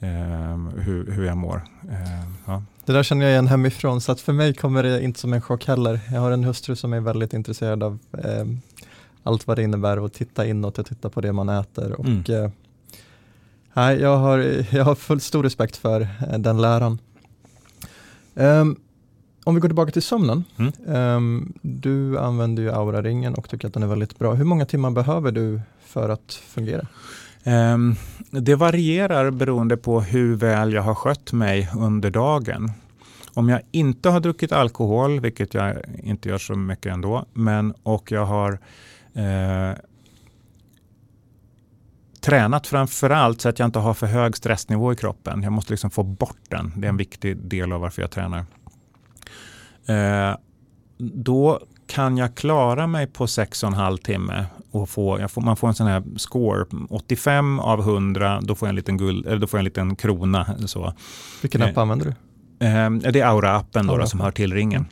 [0.00, 1.62] eh, hur, hur jag mår.
[1.90, 2.62] Eh, ja.
[2.84, 5.40] Det där känner jag igen hemifrån så att för mig kommer det inte som en
[5.40, 6.00] chock heller.
[6.12, 8.46] Jag har en hustru som är väldigt intresserad av eh,
[9.22, 11.92] allt vad det innebär att titta inåt och titta på det man äter.
[11.92, 12.50] Och, mm.
[13.76, 14.38] Eh, jag, har,
[14.70, 16.98] jag har fullt stor respekt för eh, den läran.
[18.34, 18.76] Um,
[19.44, 20.44] om vi går tillbaka till sömnen.
[20.56, 20.72] Mm.
[21.16, 24.34] Um, du använder ju Aura-ringen och tycker att den är väldigt bra.
[24.34, 26.86] Hur många timmar behöver du för att fungera?
[27.44, 27.94] Ehm,
[28.30, 32.70] det varierar beroende på hur väl jag har skött mig under dagen.
[33.34, 38.12] Om jag inte har druckit alkohol, vilket jag inte gör så mycket ändå, men, och
[38.12, 38.58] jag har
[39.14, 39.76] eh,
[42.22, 45.42] tränat framför allt så att jag inte har för hög stressnivå i kroppen.
[45.42, 46.72] Jag måste liksom få bort den.
[46.76, 48.44] Det är en viktig del av varför jag tränar.
[49.86, 50.36] Eh,
[50.98, 55.86] då kan jag klara mig på 6,5 timme och få, får, man får en sån
[55.86, 59.60] här score, 85 av 100, då får jag en liten, guld, eller då får jag
[59.60, 60.46] en liten krona.
[60.66, 60.94] Så.
[61.42, 62.66] Vilken app eh, använder du?
[62.66, 64.86] Eh, det är Aura-appen Aura som hör till ringen.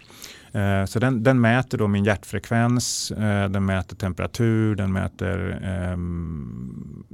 [0.53, 0.87] Mm.
[0.87, 7.05] Så den, den, mäter då min hjärtfrekvens, eh, den mäter temperatur, den mäter ehm,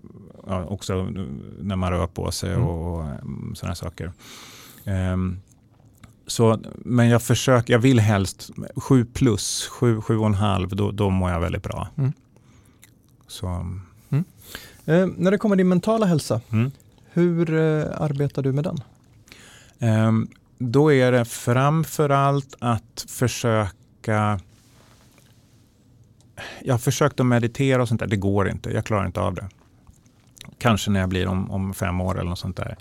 [0.46, 1.08] ja, också
[1.60, 2.66] när man rör på sig mm.
[2.66, 3.04] och, och
[3.54, 4.12] sådana saker.
[4.84, 5.40] Um,
[6.26, 11.40] så, men jag försöker, jag vill helst 7 plus, 7, 7,5, då, då mår jag
[11.40, 11.88] väldigt bra.
[11.96, 12.12] Mm.
[13.26, 13.46] Så.
[14.08, 14.24] Mm.
[14.84, 16.70] Eh, när det kommer till din mentala hälsa, mm.
[17.12, 18.78] hur eh, arbetar du med den?
[19.78, 20.12] Eh,
[20.58, 24.40] då är det framförallt att försöka
[26.62, 28.70] jag har försökt att meditera och sånt där, det går inte.
[28.70, 29.48] Jag klarar inte av det.
[30.58, 32.76] Kanske när jag blir om, om fem år eller något sånt där.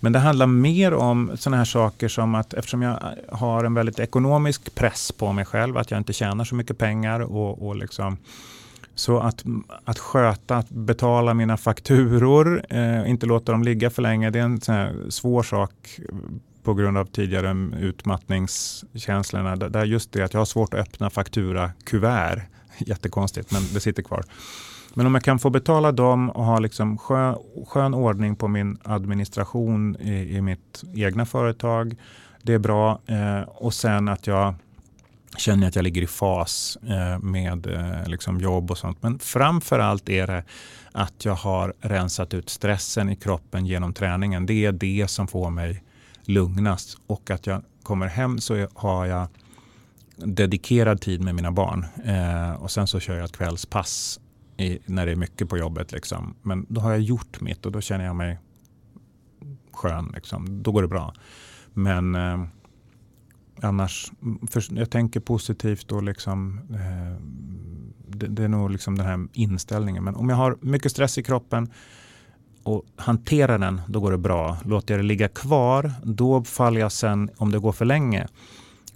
[0.00, 2.98] Men det handlar mer om sådana här saker som att eftersom jag
[3.32, 7.20] har en väldigt ekonomisk press på mig själv, att jag inte tjänar så mycket pengar
[7.20, 8.16] och, och liksom
[8.94, 9.44] så att,
[9.84, 14.42] att sköta, att betala mina fakturor, eh, inte låta dem ligga för länge, det är
[14.42, 16.00] en sån svår sak
[16.62, 19.56] på grund av tidigare utmattningskänslorna.
[19.56, 22.42] Där just det att jag har svårt att öppna fakturakuvert,
[22.78, 24.24] jättekonstigt men det sitter kvar.
[24.94, 28.78] Men om jag kan få betala dem och ha liksom skön, skön ordning på min
[28.84, 31.96] administration i, i mitt egna företag,
[32.42, 33.00] det är bra.
[33.06, 34.54] Eh, och sen att jag
[35.36, 39.02] känner att jag ligger i fas eh, med eh, liksom jobb och sånt.
[39.02, 40.44] Men framför allt är det
[40.92, 44.46] att jag har rensat ut stressen i kroppen genom träningen.
[44.46, 45.82] Det är det som får mig
[46.30, 46.98] lugnast.
[47.06, 49.28] Och att jag kommer hem så har jag
[50.16, 51.86] dedikerad tid med mina barn.
[52.04, 54.20] Eh, och sen så kör jag ett kvällspass
[54.56, 55.92] i, när det är mycket på jobbet.
[55.92, 56.34] Liksom.
[56.42, 58.38] Men då har jag gjort mitt och då känner jag mig
[59.72, 60.12] skön.
[60.14, 60.62] Liksom.
[60.62, 61.14] Då går det bra.
[61.72, 62.44] Men eh,
[63.62, 64.12] annars,
[64.50, 67.22] för, jag tänker positivt och liksom, eh,
[68.08, 70.04] det, det, är nog liksom den här inställningen.
[70.04, 71.70] Men om jag har mycket stress i kroppen
[72.62, 74.56] och hanterar den, då går det bra.
[74.64, 78.26] Låter jag det ligga kvar, då faller jag sen, om det går för länge,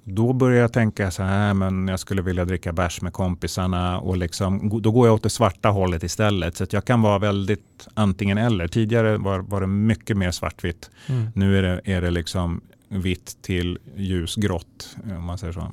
[0.05, 4.17] då börjar jag tänka så här, men jag skulle vilja dricka bärs med kompisarna och
[4.17, 6.57] liksom, då går jag åt det svarta hållet istället.
[6.57, 8.69] Så jag kan vara väldigt antingen eller.
[8.69, 10.91] Tidigare var, var det mycket mer svartvitt.
[11.07, 11.27] Mm.
[11.35, 15.73] Nu är det, är det liksom vitt till ljusgrått om man säger så.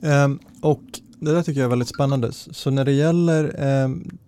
[0.00, 0.82] Um, och
[1.20, 2.32] det där tycker jag är väldigt spännande.
[2.32, 4.18] Så när det gäller, um,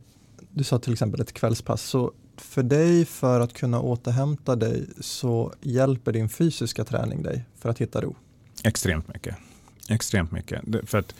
[0.57, 5.53] du sa till exempel ett kvällspass, så för dig för att kunna återhämta dig så
[5.61, 8.17] hjälper din fysiska träning dig för att hitta ro?
[8.65, 9.37] Extremt mycket.
[9.89, 10.61] Extremt mycket.
[10.85, 11.15] För att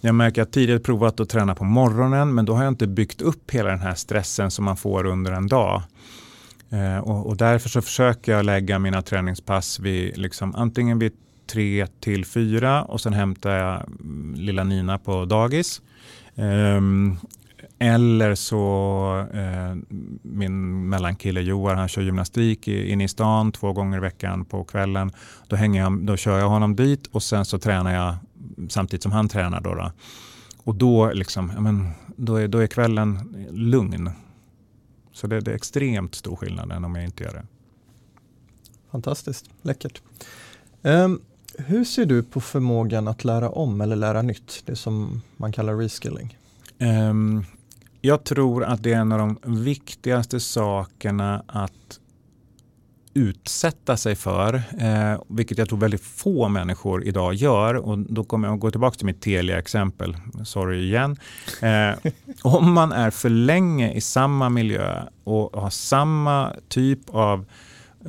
[0.00, 3.22] Jag märker att tidigare provat att träna på morgonen men då har jag inte byggt
[3.22, 5.82] upp hela den här stressen som man får under en dag.
[6.70, 11.12] Eh, och, och, därför så försöker jag lägga mina träningspass vid, liksom, antingen vid
[11.46, 15.82] tre till fyra och sen hämtar jag mm, lilla Nina på dagis.
[16.34, 16.80] Eh,
[17.78, 24.00] eller så eh, min mellankille Johan, han kör gymnastik inne i stan två gånger i
[24.00, 25.10] veckan på kvällen.
[25.48, 28.16] Då, hänger jag, då kör jag honom dit och sen så tränar jag
[28.68, 29.60] samtidigt som han tränar.
[29.60, 29.92] Då, då.
[30.64, 34.10] Och då, liksom, ja, men, då, är, då är kvällen lugn.
[35.12, 37.46] Så det, det är extremt stor skillnad än om jag inte gör det.
[38.90, 40.02] Fantastiskt, läckert.
[40.82, 41.20] Um,
[41.58, 44.62] hur ser du på förmågan att lära om eller lära nytt?
[44.66, 46.38] Det som man kallar reskilling.
[46.78, 47.44] Um,
[48.00, 52.00] jag tror att det är en av de viktigaste sakerna att
[53.14, 57.74] utsätta sig för, eh, vilket jag tror väldigt få människor idag gör.
[57.74, 60.16] Och då kommer jag att gå tillbaka till mitt Telia-exempel.
[60.44, 61.16] Sorry igen.
[61.62, 62.10] Eh,
[62.42, 67.44] om man är för länge i samma miljö och har samma typ av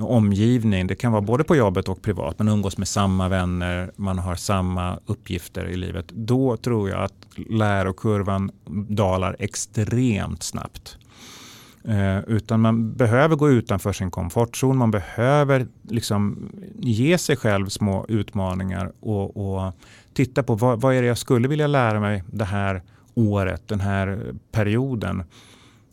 [0.02, 4.20] omgivning, det kan vara både på jobbet och privat, man umgås med samma vänner, man
[4.20, 6.06] har samma uppgifter i livet.
[6.08, 8.52] Då tror jag att lärokurvan
[8.90, 10.98] dalar extremt snabbt.
[11.84, 18.06] Eh, utan man behöver gå utanför sin komfortzon, man behöver liksom ge sig själv små
[18.10, 19.74] utmaningar och, och
[20.14, 22.82] titta på vad, vad är det jag skulle vilja lära mig det här
[23.14, 25.24] året, den här perioden.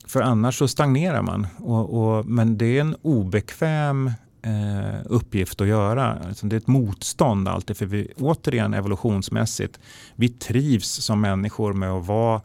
[0.07, 1.47] För annars så stagnerar man.
[1.59, 4.11] Och, och, men det är en obekväm
[4.43, 6.19] eh, uppgift att göra.
[6.27, 7.77] Alltså det är ett motstånd alltid.
[7.77, 9.81] För vi, återigen evolutionsmässigt,
[10.15, 12.41] vi trivs som människor med att vara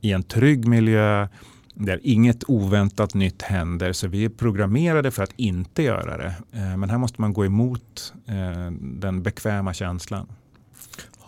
[0.00, 1.28] i en trygg miljö
[1.74, 3.92] där inget oväntat nytt händer.
[3.92, 6.34] Så vi är programmerade för att inte göra det.
[6.52, 10.26] Eh, men här måste man gå emot eh, den bekväma känslan.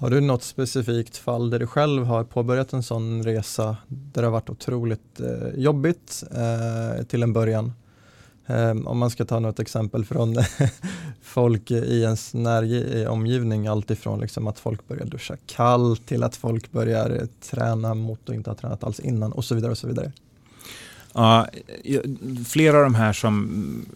[0.01, 4.27] Har du något specifikt fall där du själv har påbörjat en sån resa där det
[4.27, 7.73] har varit otroligt eh, jobbigt eh, till en början?
[8.47, 10.37] Eh, om man ska ta något exempel från
[11.23, 17.29] folk i ens näromgivning, alltifrån liksom att folk börjar duscha kallt till att folk börjar
[17.41, 19.71] träna mot och inte har tränat alls innan och så vidare.
[19.71, 20.13] och så vidare.
[21.13, 21.47] Ja,
[21.85, 22.01] eh,
[22.47, 23.87] flera av de här som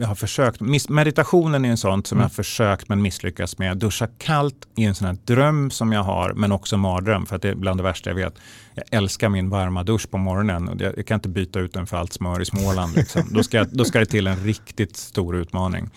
[0.00, 2.22] jag har försökt, meditationen är en sån som mm.
[2.22, 3.78] jag har försökt men misslyckats med.
[3.78, 7.42] Duscha kallt är en sån här dröm som jag har men också mardröm för att
[7.42, 8.34] det är bland det värsta jag vet.
[8.74, 11.96] Jag älskar min varma dusch på morgonen och jag kan inte byta ut den för
[11.96, 12.96] allt smör i Småland.
[12.96, 13.22] Liksom.
[13.30, 15.90] då, ska, då ska det till en riktigt stor utmaning.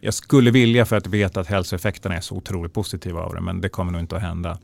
[0.00, 3.60] Jag skulle vilja för att veta att hälsoeffekterna är så otroligt positiva av det men
[3.60, 4.58] det kommer nog inte att hända.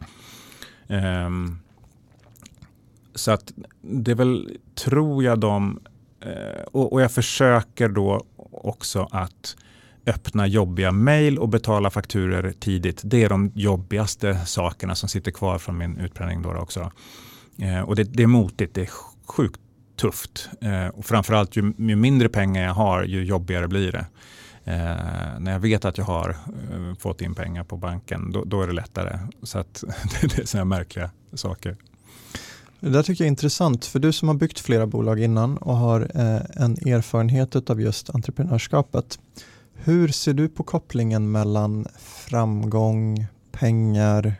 [0.88, 1.59] Um,
[3.14, 5.81] så att det är väl, tror jag, de...
[6.21, 8.25] Eh, och, och jag försöker då
[8.62, 9.57] också att
[10.07, 13.01] öppna jobbiga mejl och betala fakturer tidigt.
[13.05, 16.42] Det är de jobbigaste sakerna som sitter kvar från min utbränning.
[16.42, 16.92] Då också.
[17.59, 18.90] Eh, och det, det, är motigt, det är
[19.27, 19.61] sjukt
[19.97, 20.49] tufft.
[20.61, 24.07] Eh, och framförallt ju, ju mindre pengar jag har, ju jobbigare blir det.
[24.64, 28.62] Eh, när jag vet att jag har eh, fått in pengar på banken, då, då
[28.62, 29.19] är det lättare.
[29.42, 29.85] Så att,
[30.21, 31.77] det är sådana märkliga saker.
[32.81, 35.77] Det där tycker jag är intressant, för du som har byggt flera bolag innan och
[35.77, 39.19] har eh, en erfarenhet av just entreprenörskapet.
[39.75, 44.35] Hur ser du på kopplingen mellan framgång, pengar?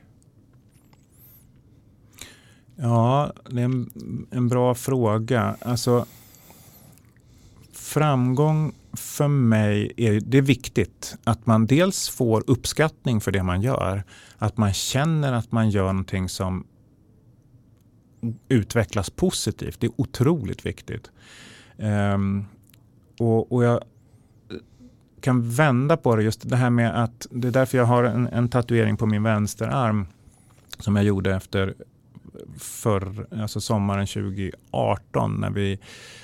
[2.77, 3.91] Ja, det är en,
[4.31, 5.57] en bra fråga.
[5.61, 6.07] Alltså,
[7.73, 13.63] framgång för mig är det är viktigt att man dels får uppskattning för det man
[13.63, 14.05] gör.
[14.39, 16.65] Att man känner att man gör någonting som
[18.49, 19.81] utvecklas positivt.
[19.81, 21.11] Det är otroligt viktigt.
[21.77, 22.47] Um,
[23.19, 23.81] och, och, jag
[25.21, 28.27] kan vända på det, just det här med att det är därför jag har en,
[28.27, 30.07] en tatuering på min vänsterarm
[30.79, 31.75] som jag gjorde efter
[32.59, 35.79] för, alltså sommaren 2018 när vi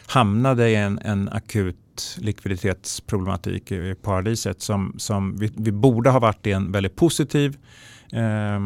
[0.06, 6.46] hamnade i en, en akut likviditetsproblematik i paradiset som, som vi, vi borde ha varit
[6.46, 7.58] i en väldigt positiv
[8.12, 8.60] eh,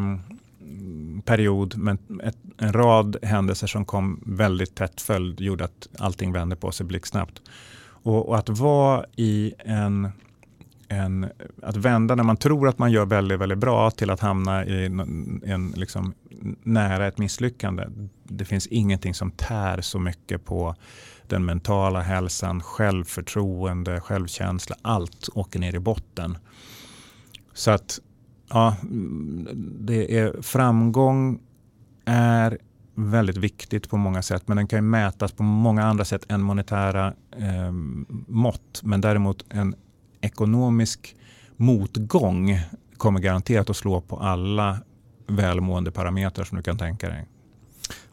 [1.25, 6.55] period men ett, en rad händelser som kom väldigt tätt följd gjorde att allting vände
[6.55, 7.41] på sig blixtsnabbt.
[7.89, 10.11] Och, och att vara i en
[10.87, 11.29] en,
[11.61, 14.85] att vända när man tror att man gör väldigt, väldigt bra till att hamna i
[14.85, 16.13] en, en liksom,
[16.63, 17.83] nära ett misslyckande.
[18.23, 20.75] Det finns ingenting som tär så mycket på
[21.27, 24.75] den mentala hälsan, självförtroende, självkänsla.
[24.81, 26.37] Allt åker ner i botten.
[27.53, 27.99] Så att
[28.49, 28.75] ja,
[29.79, 31.39] det är, framgång
[32.05, 32.57] är
[32.95, 37.13] väldigt viktigt på många sätt men den kan mätas på många andra sätt än monetära
[37.31, 37.71] eh,
[38.27, 38.81] mått.
[38.83, 39.75] Men däremot en
[40.21, 41.15] ekonomisk
[41.55, 42.59] motgång
[42.97, 44.77] kommer garanterat att slå på alla
[45.27, 47.25] välmående parametrar som du kan tänka dig.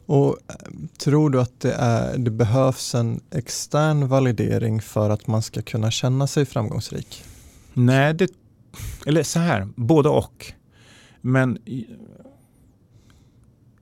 [0.05, 0.55] Och eh,
[0.97, 5.91] Tror du att det, är, det behövs en extern validering för att man ska kunna
[5.91, 7.23] känna sig framgångsrik?
[7.73, 8.29] Nej, det,
[9.05, 10.53] eller så här, både och.
[11.21, 11.57] Men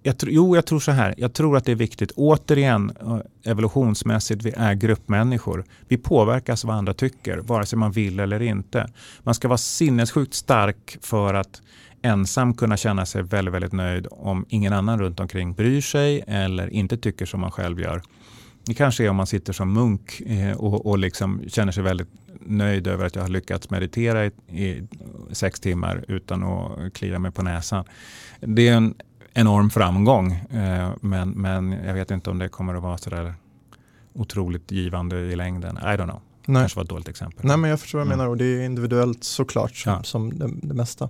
[0.03, 1.13] jag, jo, jag tror så här.
[1.17, 2.11] Jag tror att det är viktigt.
[2.11, 5.65] Återigen, eh, evolutionsmässigt, vi är gruppmänniskor.
[5.87, 8.87] Vi påverkas av vad andra tycker, vare sig man vill eller inte.
[9.23, 11.61] Man ska vara sinnessjukt stark för att
[12.01, 16.67] ensam kunna känna sig väldigt, väldigt nöjd om ingen annan runt omkring bryr sig eller
[16.67, 18.01] inte tycker som man själv gör.
[18.65, 22.09] Det kanske är om man sitter som munk eh, och, och liksom känner sig väldigt
[22.45, 24.87] nöjd över att jag har lyckats meditera i, i
[25.31, 27.85] sex timmar utan att klia mig på näsan.
[28.39, 28.95] Det är en
[29.33, 33.33] enorm framgång eh, men, men jag vet inte om det kommer att vara så där
[34.13, 35.77] otroligt givande i längden.
[35.77, 36.21] I don't know.
[36.45, 36.61] Nej.
[36.61, 37.45] kanske var ett dåligt exempel.
[37.45, 38.17] Nej, men jag förstår vad du mm.
[38.17, 40.03] menar och det är individuellt såklart som, ja.
[40.03, 41.09] som det, det mesta.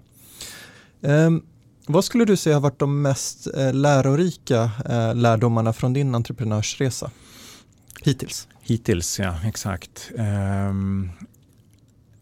[1.01, 1.45] Um,
[1.88, 7.11] vad skulle du säga har varit de mest eh, lärorika eh, lärdomarna från din entreprenörsresa
[8.01, 8.47] hittills?
[8.66, 10.11] Hittills, ja exakt.
[10.16, 11.11] Um,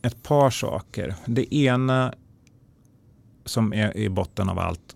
[0.02, 1.16] ett par saker.
[1.26, 2.14] Det ena
[3.46, 4.96] som är i botten av allt.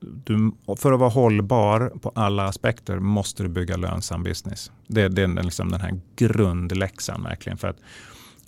[0.00, 4.72] Du, för att vara hållbar på alla aspekter måste du bygga lönsam business.
[4.86, 7.58] Det, det är liksom den här grundläxan verkligen.
[7.58, 7.78] För att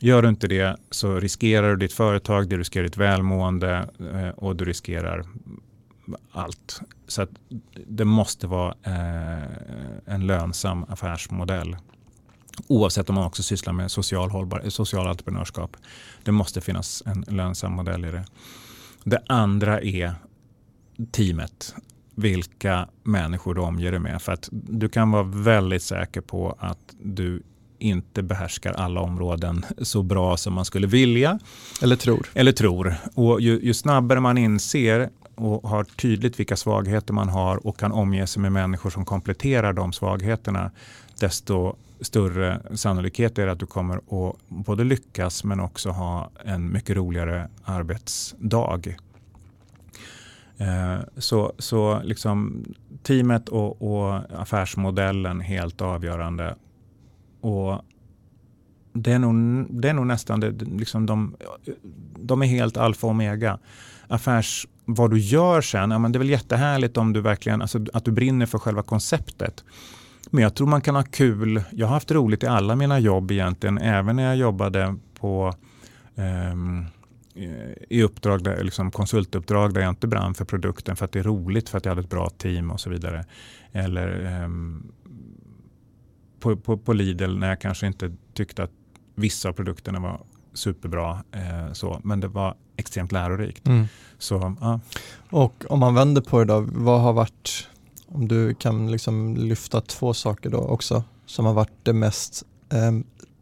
[0.03, 4.57] Gör du inte det så riskerar du ditt företag, du riskerar ditt välmående eh, och
[4.57, 5.25] du riskerar
[6.33, 6.81] allt.
[7.13, 7.27] Så
[7.87, 11.77] det måste vara eh, en lönsam affärsmodell.
[12.67, 15.77] Oavsett om man också sysslar med social, hållbar, social entreprenörskap.
[16.23, 18.25] Det måste finnas en lönsam modell i det.
[19.05, 20.15] Det andra är
[21.11, 21.75] teamet.
[22.15, 24.23] Vilka människor du omger dig med.
[24.23, 27.43] För att du kan vara väldigt säker på att du
[27.79, 31.39] inte behärskar alla områden så bra som man skulle vilja.
[31.83, 32.27] Eller tror.
[32.35, 32.95] Eller tror.
[33.15, 35.11] Och ju, ju snabbare man inser
[35.43, 39.73] och har tydligt vilka svagheter man har och kan omge sig med människor som kompletterar
[39.73, 40.71] de svagheterna,
[41.21, 46.73] desto större sannolikhet är det att du kommer att både lyckas men också ha en
[46.73, 48.81] mycket roligare arbetsdag.
[50.59, 52.65] Eh, så, så liksom
[53.03, 56.55] teamet och, och affärsmodellen helt avgörande
[57.41, 57.83] och
[58.93, 61.37] det är nog, det är nog nästan det, liksom de,
[62.17, 63.59] de är helt alfa och omega.
[64.13, 67.85] Affärs, vad du gör sen, ja, men det är väl jättehärligt om du verkligen, alltså,
[67.93, 69.65] att du brinner för själva konceptet.
[70.31, 71.63] Men jag tror man kan ha kul.
[71.71, 75.55] Jag har haft roligt i alla mina jobb egentligen, även när jag jobbade på
[76.15, 76.87] um,
[77.89, 81.23] i uppdrag där, liksom konsultuppdrag där jag inte brann för produkten för att det är
[81.23, 83.25] roligt för att jag hade ett bra team och så vidare.
[83.73, 84.93] Eller um,
[86.41, 88.73] på, på, på Lidl när jag kanske inte tyckte att
[89.15, 90.21] vissa av produkterna var
[90.55, 91.25] superbra.
[91.33, 93.67] Eh, så, men det var extremt lärorikt.
[93.67, 93.87] Mm.
[94.19, 94.81] Så, ja.
[95.31, 97.69] Och om man vänder på det då, vad har varit,
[98.07, 102.93] om du kan liksom lyfta två saker då också, som har varit det mest eh,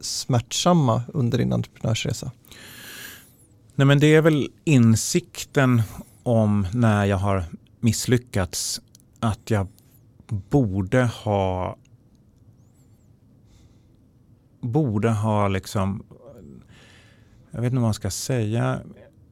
[0.00, 2.30] smärtsamma under din entreprenörsresa?
[3.74, 5.82] Nej, men det är väl insikten
[6.22, 7.44] om när jag har
[7.80, 8.80] misslyckats
[9.20, 9.66] att jag
[10.28, 11.76] borde ha
[14.60, 16.02] borde ha liksom,
[17.50, 18.80] jag vet inte vad man ska säga,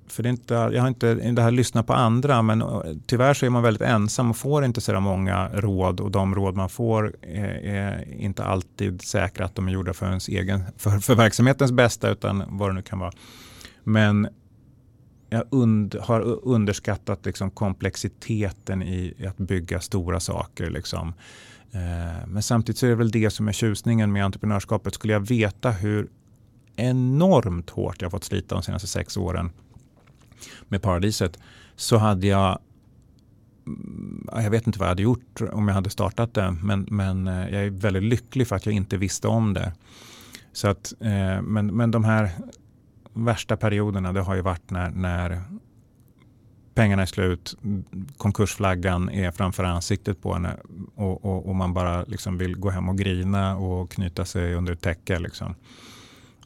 [0.07, 3.35] för det är inte, jag har inte det här lyssna på andra, men eh, tyvärr
[3.35, 6.69] så är man väldigt ensam och får inte så många råd och de råd man
[6.69, 11.14] får är, är, inte alltid säkra att de är gjorda för ens egen, för, för
[11.14, 13.12] verksamhetens bästa utan vad det nu kan vara.
[13.85, 14.29] Men
[15.31, 20.71] jag und, har underskattat liksom komplexiteten i att bygga stora saker.
[20.71, 21.14] Liksom.
[21.73, 24.95] Eh, men samtidigt så är det väl det som är tjusningen med entreprenörskapet.
[24.95, 26.09] Skulle jag veta hur
[26.79, 29.51] enormt hårt jag fått slita de senaste sex åren
[30.68, 31.39] med Paradiset
[31.76, 32.59] så hade jag
[33.66, 37.29] mm, jag vet inte vad jag hade gjort om jag hade startat det, men, men
[37.29, 39.72] eh, jag är väldigt lycklig för att jag inte visste om det.
[40.53, 42.31] Så att, eh, men, men de här
[43.12, 45.43] värsta perioderna, det har ju varit när, när
[46.74, 47.57] pengarna är slut,
[48.16, 50.57] konkursflaggan är framför ansiktet på henne
[50.95, 54.72] och, och, och, man bara liksom vill gå hem och grina och knyta sig under
[54.72, 55.18] ett täcke.
[55.18, 55.55] Liksom.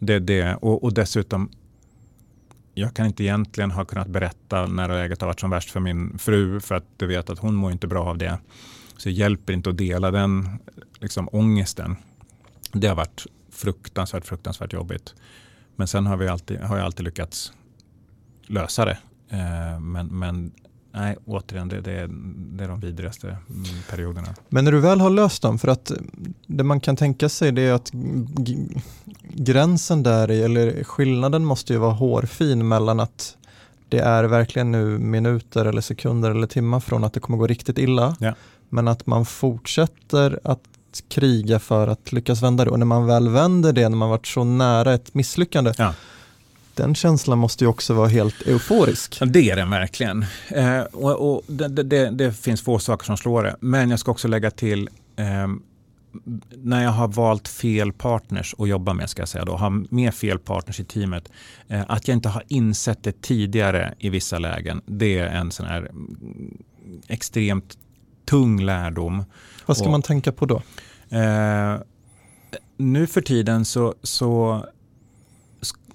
[0.05, 0.55] Det, det.
[0.55, 1.51] Och, och dessutom,
[2.75, 6.19] jag kan inte egentligen ha kunnat berätta när läget har varit som värst för min
[6.19, 8.39] fru för att du vet att hon mår inte bra av det.
[8.97, 10.49] Så det hjälper inte att dela den
[11.01, 11.97] liksom, ångesten.
[12.73, 15.15] Det har varit fruktansvärt, fruktansvärt jobbigt.
[15.77, 17.53] Men sen har, vi alltid, har jag alltid lyckats
[18.47, 18.99] lösa det
[19.33, 20.53] Eh, men, men
[20.93, 22.09] nej, återigen, det, det, är,
[22.57, 24.29] det är de vidrigaste mm, perioderna.
[24.49, 25.93] Men när du väl har löst dem, för att
[26.47, 27.91] det man kan tänka sig det är att
[29.23, 33.37] gränsen där, eller skillnaden måste ju vara hårfin mellan att
[33.89, 37.79] det är verkligen nu minuter eller sekunder eller timmar från att det kommer gå riktigt
[37.79, 38.17] illa.
[38.21, 38.35] Ja.
[38.69, 40.61] Men att man fortsätter att
[41.09, 44.27] kriga för att lyckas vända det och när man väl vänder det, när man varit
[44.27, 45.95] så nära ett misslyckande, Ja.
[46.75, 49.19] Den känslan måste ju också vara helt euforisk.
[49.27, 50.25] Det är den verkligen.
[50.49, 53.57] Eh, och, och det, det, det finns få saker som slår det.
[53.61, 55.49] Men jag ska också lägga till eh,
[56.57, 60.15] när jag har valt fel partners att jobba med, ska jag säga då, har med
[60.15, 61.29] fel partners i teamet,
[61.69, 65.67] eh, att jag inte har insett det tidigare i vissa lägen, det är en sån
[65.67, 66.59] här mm,
[67.09, 67.79] extremt
[68.25, 69.25] tung lärdom.
[69.67, 70.63] Vad ska Och- man tänka på då?
[71.17, 71.77] Eh,
[72.77, 74.65] nu för tiden så, så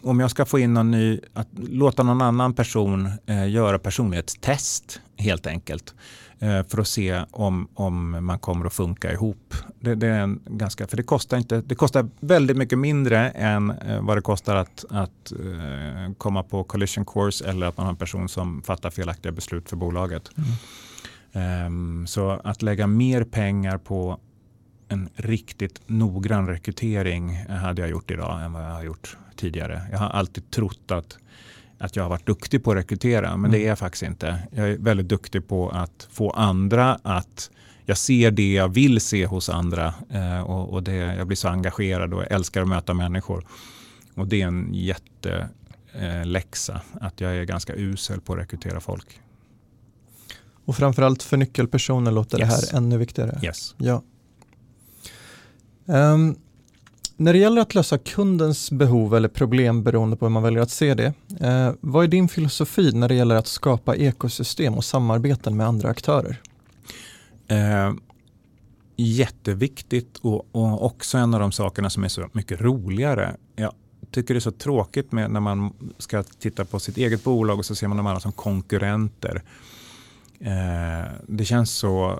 [0.08, 5.02] om jag ska få in någon ny, att låta någon annan person eh, göra personlighetstest
[5.18, 5.94] helt enkelt.
[6.40, 9.54] Eh, för att se om, om man kommer att funka ihop.
[9.80, 13.72] Det, det, är en ganska, för det, kostar inte, det kostar väldigt mycket mindre än
[13.72, 17.92] eh, vad det kostar att, att eh, komma på collision course eller att man har
[17.92, 20.32] en person som fattar felaktiga beslut för bolaget.
[21.34, 24.20] Ehm, så att lägga mer pengar på
[24.90, 29.82] en riktigt noggrann rekrytering hade jag gjort idag än vad jag har gjort tidigare.
[29.92, 31.18] Jag har alltid trott att,
[31.78, 34.40] att jag har varit duktig på att rekrytera, men det är jag faktiskt inte.
[34.52, 37.52] Jag är väldigt duktig på att få andra att
[37.86, 41.48] jag ser det jag vill se hos andra eh, och, och det, jag blir så
[41.48, 43.46] engagerad och jag älskar att möta människor.
[44.16, 49.20] Och det är en jätteläxa, eh, att jag är ganska usel på att rekrytera folk.
[50.66, 52.70] Och framförallt för nyckelpersoner låter Yes.
[52.70, 53.40] det här ännu viktigare.
[53.44, 53.76] Yes.
[53.78, 54.04] Ja.
[55.88, 56.36] Ehm,
[57.18, 60.72] när det gäller att lösa kundens behov eller problem beroende på hur man väljer att
[60.72, 65.58] se det, eh, vad är din filosofi när det gäller att skapa ekosystem och samarbeten
[65.58, 66.42] med andra aktörer?
[67.48, 67.94] Eh,
[68.96, 73.36] jätteviktigt och, och också en av de sakerna som är så mycket roligare.
[73.56, 73.74] Jag
[74.12, 77.66] tycker det är så tråkigt med när man ska titta på sitt eget bolag och
[77.66, 79.44] så ser man de andra som konkurrenter.
[80.40, 82.20] Eh, det känns så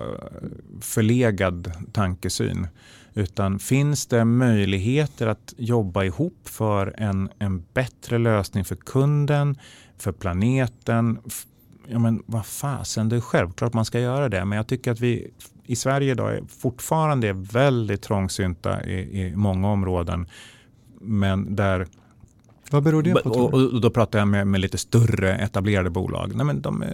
[0.80, 2.66] förlegad tankesyn.
[3.14, 9.58] Utan finns det möjligheter att jobba ihop för en, en bättre lösning för kunden,
[9.96, 11.18] för planeten,
[11.88, 14.44] ja men vad fasen, det är självklart man ska göra det.
[14.44, 15.30] Men jag tycker att vi
[15.64, 20.26] i Sverige idag är fortfarande är väldigt trångsynta i, i många områden.
[21.00, 21.86] Men där,
[22.70, 23.30] vad beror det på?
[23.30, 26.34] och, och då pratar jag med, med lite större etablerade bolag.
[26.34, 26.84] Nej, men de,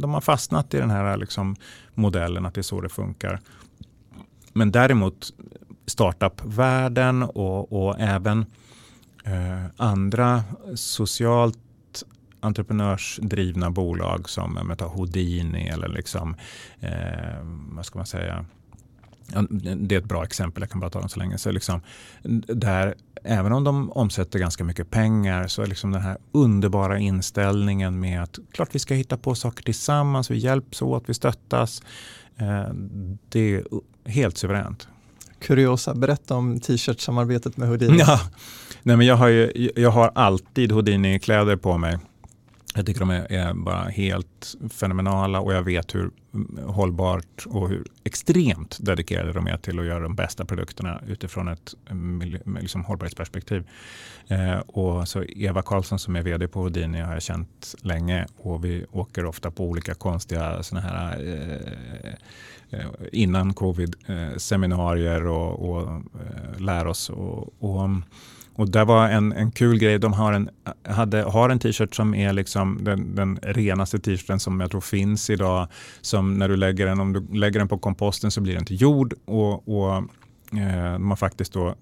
[0.00, 1.56] de har fastnat i den här liksom
[1.94, 3.40] modellen att det är så det funkar.
[4.52, 5.32] Men däremot
[5.86, 8.46] startup-världen och, och även
[9.24, 10.42] eh, andra
[10.74, 11.58] socialt
[12.40, 16.36] entreprenörsdrivna bolag som Houdini eller liksom,
[16.80, 17.38] eh,
[17.70, 18.44] vad ska man säga,
[19.76, 21.38] det är ett bra exempel, jag kan bara ta dem så länge.
[21.38, 21.80] Så liksom,
[22.46, 28.00] där, även om de omsätter ganska mycket pengar så är liksom den här underbara inställningen
[28.00, 31.82] med att klart vi ska hitta på saker tillsammans, vi hjälps åt, vi stöttas.
[32.36, 32.74] Eh,
[33.28, 33.64] det är
[34.04, 34.88] helt suveränt.
[35.40, 37.98] Kuriosa, berätta om t-shirt-samarbetet med Houdini.
[37.98, 38.20] Ja.
[38.82, 41.98] Nej, men jag, har ju, jag har alltid Houdini-kläder på mig.
[42.74, 46.10] Jag tycker de är, är bara helt fenomenala och jag vet hur
[46.66, 51.74] hållbart och hur extremt dedikerade de är till att göra de bästa produkterna utifrån ett
[51.90, 53.68] mm, liksom hållbarhetsperspektiv.
[54.28, 58.64] Eh, och så Eva Karlsson som är vd på Houdini har jag känt länge och
[58.64, 62.12] vi åker ofta på olika konstiga såna här eh,
[62.70, 67.10] eh innan covid eh, seminarier och, och eh, lär oss.
[67.10, 67.90] Och, och,
[68.54, 69.98] och där var en, en kul grej.
[69.98, 70.50] De har en,
[70.84, 75.30] hade, har en t-shirt som är liksom den, den renaste t-shirten som jag tror finns
[75.30, 75.68] idag.
[76.00, 78.80] Som när du lägger den, om du lägger den på komposten så blir den till
[78.82, 79.14] jord.
[79.24, 80.04] Och, och
[80.50, 81.74] de har faktiskt då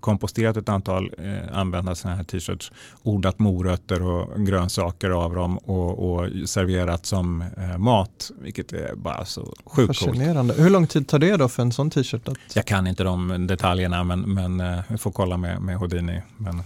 [0.00, 6.12] komposterat ett antal eh, använda sådana här t-shirts, odlat morötter och grönsaker av dem och,
[6.12, 9.98] och serverat som eh, mat, vilket är bara så sjukt coolt.
[9.98, 10.54] Fascinerande.
[10.54, 12.28] Hur lång tid tar det då för en sån t-shirt?
[12.28, 16.22] Att, Jag kan inte de detaljerna men, men eh, vi får kolla med, med Houdini.
[16.36, 16.62] Men,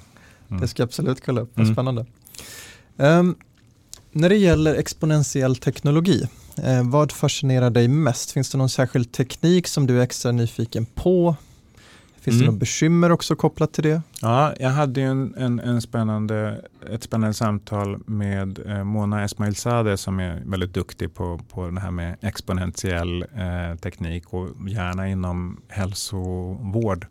[0.48, 0.60] mm.
[0.60, 1.74] Det ska jag absolut kolla upp, vad Mm.
[1.74, 2.06] spännande.
[2.98, 3.34] Ehm,
[4.12, 6.28] när det gäller exponentiell teknologi,
[6.64, 8.30] eh, vad fascinerar dig mest?
[8.32, 11.36] Finns det någon särskild teknik som du är extra nyfiken på?
[12.20, 12.54] Finns det Mm.
[12.54, 14.02] något bekymmer också kopplat till det?
[14.22, 20.20] Ja, jag hade en, en, en spännande, ett spännande samtal med eh, Mona Esmailzadeh som
[20.20, 27.06] är väldigt duktig på, på det här med exponentiell eh, teknik och gärna inom hälsovård.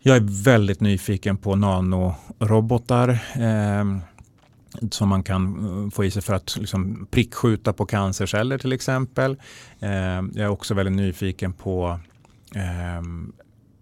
[0.00, 3.84] Jag är väldigt nyfiken på nanorobotar eh,
[4.90, 5.44] som man kan
[5.84, 9.36] eh, få i sig för att liksom prickskjuta på cancerceller till exempel.
[9.80, 12.00] Eh, jag är också väldigt nyfiken på
[12.54, 13.02] eh,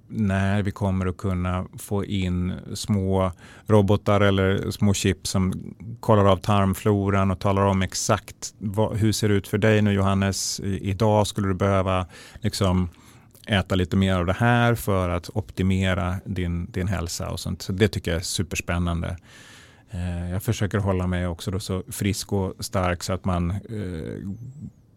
[0.08, 3.32] när vi kommer att kunna få in små
[3.66, 9.28] robotar eller små chip som kollar av tarmfloran och talar om exakt vad, hur ser
[9.28, 10.60] det ut för dig nu Johannes.
[10.60, 12.06] idag skulle du behöva
[12.40, 12.88] liksom,
[13.46, 17.30] äta lite mer av det här för att optimera din, din hälsa.
[17.30, 17.62] och sånt.
[17.62, 19.16] Så Det tycker jag är superspännande.
[19.94, 24.28] Eh, jag försöker hålla mig också då så frisk och stark så att man eh,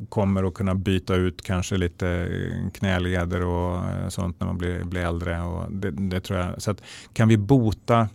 [0.10, 3.84] kommer att kunna byta ut kanske lite eh, knäleder och
[4.14, 5.42] sånt när man blir, blir äldre.
[5.42, 6.62] Och det, det tror jag.
[6.62, 6.82] Så att,
[7.14, 8.10] kan vi bota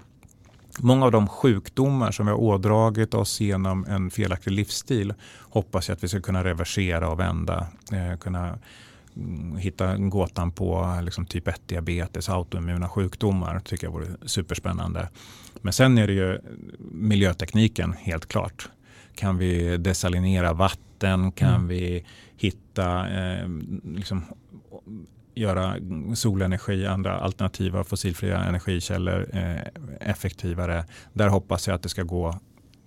[0.78, 5.96] Många av de sjukdomar som vi har ådragit oss genom en felaktig livsstil hoppas jag
[5.96, 7.66] att vi ska kunna reversera och vända.
[7.92, 8.58] Eh, kunna
[9.16, 15.08] mm, hitta gåtan på liksom typ 1 diabetes, autoimmuna sjukdomar tycker jag vore superspännande.
[15.62, 16.38] Men sen är det ju
[16.78, 18.68] miljötekniken helt klart.
[19.14, 21.32] Kan vi desalinera vatten?
[21.32, 21.68] Kan mm.
[21.68, 22.06] vi
[22.36, 23.48] hitta, eh,
[23.84, 24.24] liksom,
[25.34, 25.76] göra
[26.14, 29.60] solenergi, andra alternativa fossilfria energikällor eh,
[30.00, 30.84] effektivare?
[31.12, 32.40] Där hoppas jag att det ska gå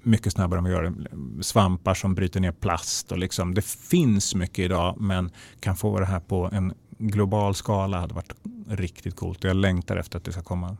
[0.03, 0.93] mycket snabbare än vi gör.
[1.41, 3.11] Svampar som bryter ner plast.
[3.11, 7.99] Och liksom, det finns mycket idag men kan få det här på en global skala
[7.99, 8.34] hade varit
[8.69, 9.43] riktigt coolt.
[9.43, 10.78] Jag längtar efter att det ska komma.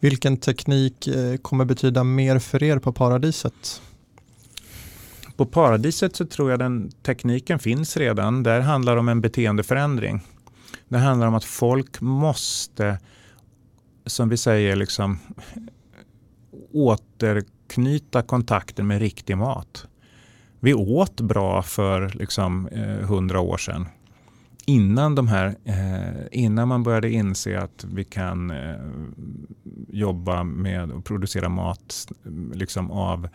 [0.00, 3.82] Vilken teknik eh, kommer betyda mer för er på paradiset?
[5.36, 8.42] På paradiset så tror jag den tekniken finns redan.
[8.42, 10.20] Där handlar det om en beteendeförändring.
[10.88, 12.98] Det handlar om att folk måste,
[14.06, 15.18] som vi säger, liksom,
[16.72, 19.86] återknyta kontakten med riktig mat.
[20.60, 23.86] Vi åt bra för liksom, eh, hundra år sedan
[24.66, 28.74] innan, de här, eh, innan man började inse att vi kan eh,
[29.88, 32.12] jobba med att producera mat
[32.54, 33.28] liksom av,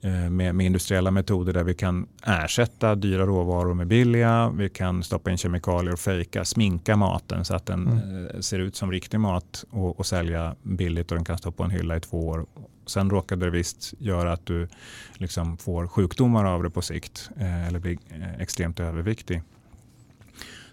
[0.00, 4.50] eh, med, med, industriella metoder där vi kan ersätta dyra råvaror med billiga.
[4.56, 8.42] Vi kan stoppa in kemikalier och fejka, sminka maten så att den mm.
[8.42, 11.70] Ser ut som riktig mat och, och, sälja billigt och den kan stå på en
[11.70, 12.46] hylla i två år.
[12.86, 14.68] Sen råkade det visst göra att du
[15.14, 17.98] liksom får sjukdomar av det på sikt eh, eller blir
[18.38, 19.42] extremt överviktig.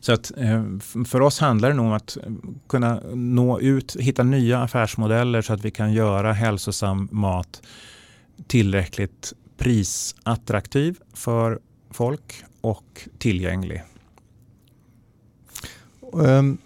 [0.06, 0.64] Så att, eh,
[1.06, 2.24] för oss handlar det nog om att eh,
[2.68, 7.62] kunna nå ut, hitta nya affärsmodeller så att vi kan göra hälsosam mat
[8.48, 11.60] tillräckligt prisattraktiv för
[11.92, 13.84] folk och tillgänglig.
[16.14, 16.58] Um,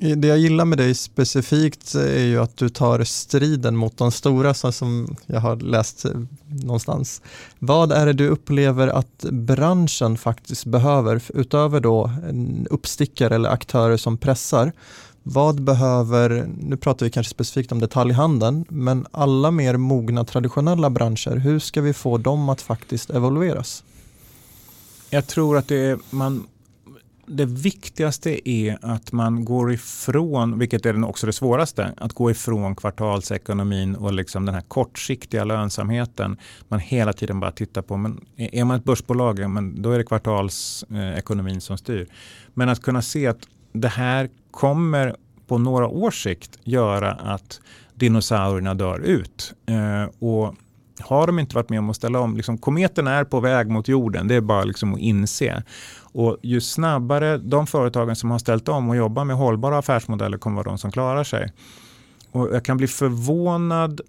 [0.00, 3.96] Eh, det jag gillar med dig specifikt eh, är ju att du tar striden mot
[3.96, 6.10] de stora som jag har läst eh,
[6.46, 7.22] någonstans.
[7.58, 12.10] Vad är det du upplever att branschen faktiskt behöver utöver då
[12.70, 14.72] uppstickare eller aktörer som pressar?
[15.22, 21.36] Vad behöver, nu pratar vi kanske specifikt om detaljhandeln, men alla mer mogna traditionella branscher,
[21.36, 23.84] hur ska vi få dem att faktiskt evolveras?
[25.10, 26.46] Jag tror att det är, man
[27.26, 32.76] det viktigaste är att man går ifrån, vilket är också det svåraste, att gå ifrån
[32.76, 36.36] kvartalsekonomin och liksom den här kortsiktiga lönsamheten.
[36.68, 40.04] Man hela tiden bara tittar på, men är man ett börsbolag, men då är det
[40.04, 42.08] kvartalsekonomin som styr.
[42.54, 45.16] Men att kunna se att det här kommer
[45.46, 47.60] på några års sikt göra att
[47.94, 49.54] dinosaurierna dör ut.
[49.66, 50.54] Eh, och
[51.00, 53.88] har de inte varit med om att ställa om, liksom, kometen är på väg mot
[53.88, 55.62] jorden, det är bara liksom att inse.
[56.16, 60.56] Och ju snabbare de företagen som har ställt om och jobbar med hållbara affärsmodeller kommer
[60.56, 61.52] vara de som klarar sig.
[62.30, 64.00] Och jag kan bli förvånad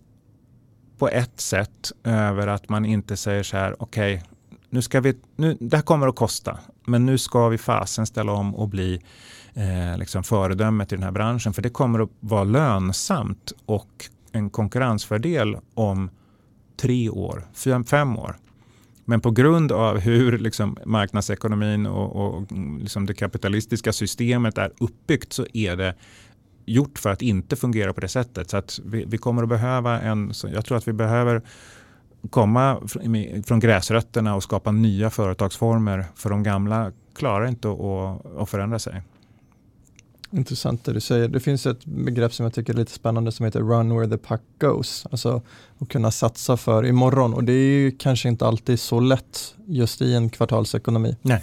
[0.97, 4.28] på ett sätt över att man inte säger så här, okej, okay,
[4.70, 8.32] nu ska vi, nu, det här kommer att kosta, men nu ska vi fasen ställa
[8.32, 9.01] om och bli
[9.53, 11.53] eh, liksom föredömet i den här branschen.
[11.53, 16.10] För det kommer att vara lönsamt och en konkurrensfördel om
[16.82, 18.36] tre år, fem, fem år.
[19.10, 25.34] Men på grund av hur liksom marknadsekonomin och, och liksom det kapitalistiska systemet är uppbyggt
[25.34, 25.95] så är det
[26.66, 28.49] gjort för att inte fungera på det sättet.
[28.49, 31.41] Så att vi, vi kommer att behöva en, jag tror att vi behöver
[32.30, 32.82] komma
[33.45, 39.01] från gräsrötterna och skapa nya företagsformer för de gamla klarar inte att, att förändra sig.
[40.38, 41.27] Intressant det du säger.
[41.27, 44.17] Det finns ett begrepp som jag tycker är lite spännande som heter run where the
[44.17, 45.05] puck goes.
[45.11, 45.41] Alltså
[45.77, 50.01] att kunna satsa för imorgon och det är ju kanske inte alltid så lätt just
[50.01, 51.15] i en kvartalsekonomi.
[51.21, 51.41] Nej.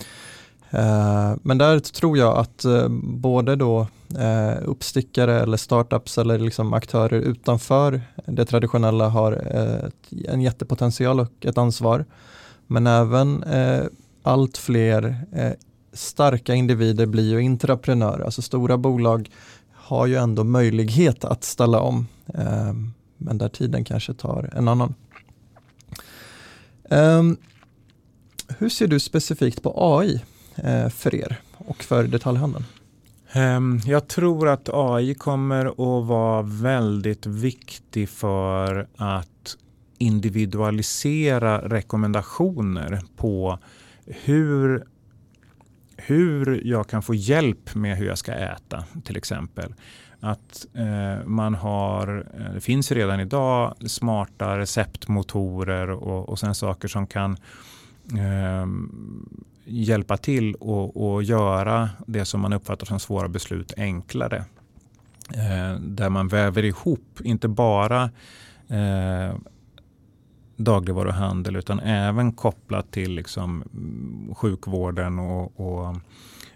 [0.75, 3.87] Uh, men där tror jag att uh, både då
[4.19, 9.33] uh, uppstickare eller startups eller liksom aktörer utanför det traditionella har
[10.29, 12.05] en jättepotential och ett ansvar.
[12.67, 13.45] Men även
[14.23, 15.27] allt fler
[15.95, 19.31] starka individer blir ju intraprenörer, alltså stora bolag
[19.73, 22.73] har ju ändå möjlighet att ställa om, eh,
[23.17, 24.95] men där tiden kanske tar en annan.
[26.91, 27.23] Eh,
[28.59, 30.23] hur ser du specifikt på AI
[30.57, 32.65] eh, för er och för detaljhandeln?
[33.33, 39.57] Ehm, jag tror att AI kommer att vara väldigt viktig för att
[39.99, 43.59] individualisera rekommendationer på
[44.07, 44.85] hur,
[46.07, 49.75] hur jag kan få hjälp med hur jag ska äta till exempel.
[50.21, 56.89] Att eh, man har, eh, det finns redan idag smarta receptmotorer och, och sen saker
[56.89, 57.37] som kan
[58.13, 58.67] eh,
[59.65, 64.45] hjälpa till och, och göra det som man uppfattar som svåra beslut enklare.
[65.35, 68.03] Eh, där man väver ihop, inte bara
[68.69, 69.35] eh,
[70.57, 75.97] dagligvaruhandel utan även kopplat till liksom, mm, sjukvården och, och,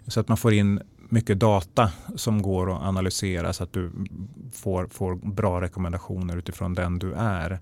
[0.07, 3.91] så att man får in mycket data som går att analysera så att du
[4.53, 7.59] får, får bra rekommendationer utifrån den du är.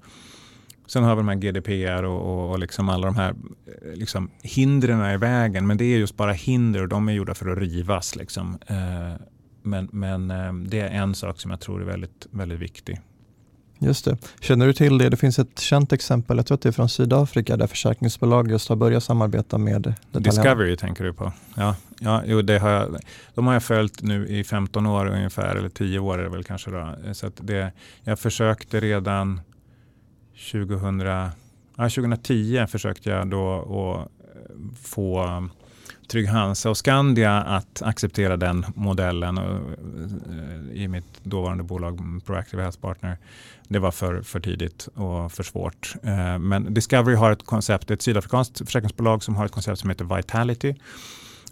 [0.88, 3.36] Sen har vi de här GDPR och, och, och liksom alla de här
[3.66, 5.68] eh, liksom, hindren i vägen.
[5.68, 8.16] Men det är just bara hinder och de är gjorda för att rivas.
[8.16, 8.58] Liksom.
[8.68, 9.22] Eh,
[9.64, 13.02] men men eh, det är en sak som jag tror är väldigt, väldigt viktig.
[13.80, 14.18] Just det.
[14.40, 15.10] Känner du till det?
[15.10, 18.70] Det finns ett känt exempel, jag tror att det är från Sydafrika, där försäkringsbolag just
[18.70, 21.32] har börjat samarbeta med Discovery tänker du på?
[21.56, 22.98] Ja, ja jo, det har jag,
[23.36, 26.44] de har jag följt nu i 15 år ungefär, eller 10 år är det väl
[26.44, 26.72] kanske.
[26.72, 26.96] Då.
[27.14, 27.72] Så det,
[28.04, 29.42] jag försökte redan
[30.52, 31.32] 2000, ja,
[31.76, 34.12] 2010 försökte jag då att
[34.84, 35.44] få
[36.08, 42.80] Trygg-Hansa och Skandia att acceptera den modellen och, eh, i mitt dåvarande bolag Proactive Health
[42.80, 43.18] Partner.
[43.68, 45.96] Det var för, för tidigt och för svårt.
[46.04, 50.16] Eh, men Discovery har ett koncept, ett sydafrikanskt försäkringsbolag som har ett koncept som heter
[50.16, 50.76] Vitality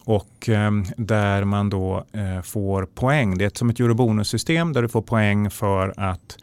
[0.06, 3.38] och eh, där man då eh, får poäng.
[3.38, 6.38] Det är som ett eurobonussystem där du får poäng för att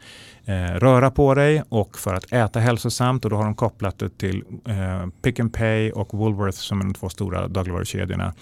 [0.45, 3.25] eh, röra på dig och för att äta hälsosamt.
[3.25, 6.83] Och då har de kopplat det till eh, Pick and Pay och Woolworth som är
[6.83, 8.33] de två stora dagligvarukedjorna.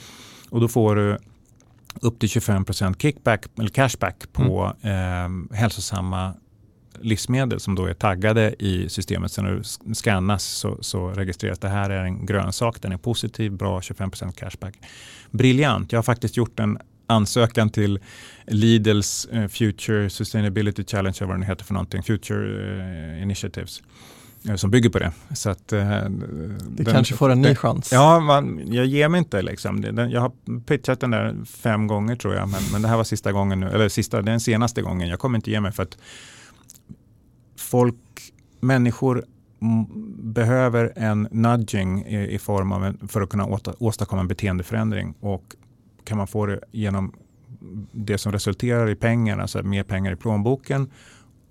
[0.49, 1.17] Och då får du
[2.01, 2.65] upp till 25
[2.99, 5.47] kickback eller cashback på mm.
[5.51, 6.33] eh, hälsosamma
[7.01, 9.31] livsmedel som då är taggade i systemet.
[9.31, 13.51] Så när du scannas så, så registreras det här är en grönsak, den är positiv,
[13.51, 14.73] bra, 25% cashback.
[15.31, 16.77] Briljant, jag har faktiskt gjort en
[17.11, 17.99] ansökan till
[18.47, 22.45] Lidls uh, Future Sustainability Challenge, vad den heter för någonting, Future
[23.15, 23.81] uh, Initiatives
[24.49, 25.11] uh, som bygger på det.
[25.35, 26.11] Så att, det
[26.61, 27.91] den, kanske får en ny chans.
[27.91, 29.41] Ja, man, jag ger mig inte.
[29.41, 29.81] Liksom.
[29.81, 30.31] Den, jag har
[30.65, 33.69] pitchat den där fem gånger tror jag, men, men det här var sista gången nu,
[33.69, 35.07] eller sista, den senaste gången.
[35.07, 35.97] Jag kommer inte ge mig för att
[37.57, 37.95] folk,
[38.59, 39.25] människor
[40.17, 45.13] behöver en nudging i, i form av en, för att kunna åstadkomma en beteendeförändring.
[45.19, 45.55] Och
[46.03, 47.13] kan man få det genom
[47.91, 50.91] det som resulterar i pengar, alltså mer pengar i plånboken,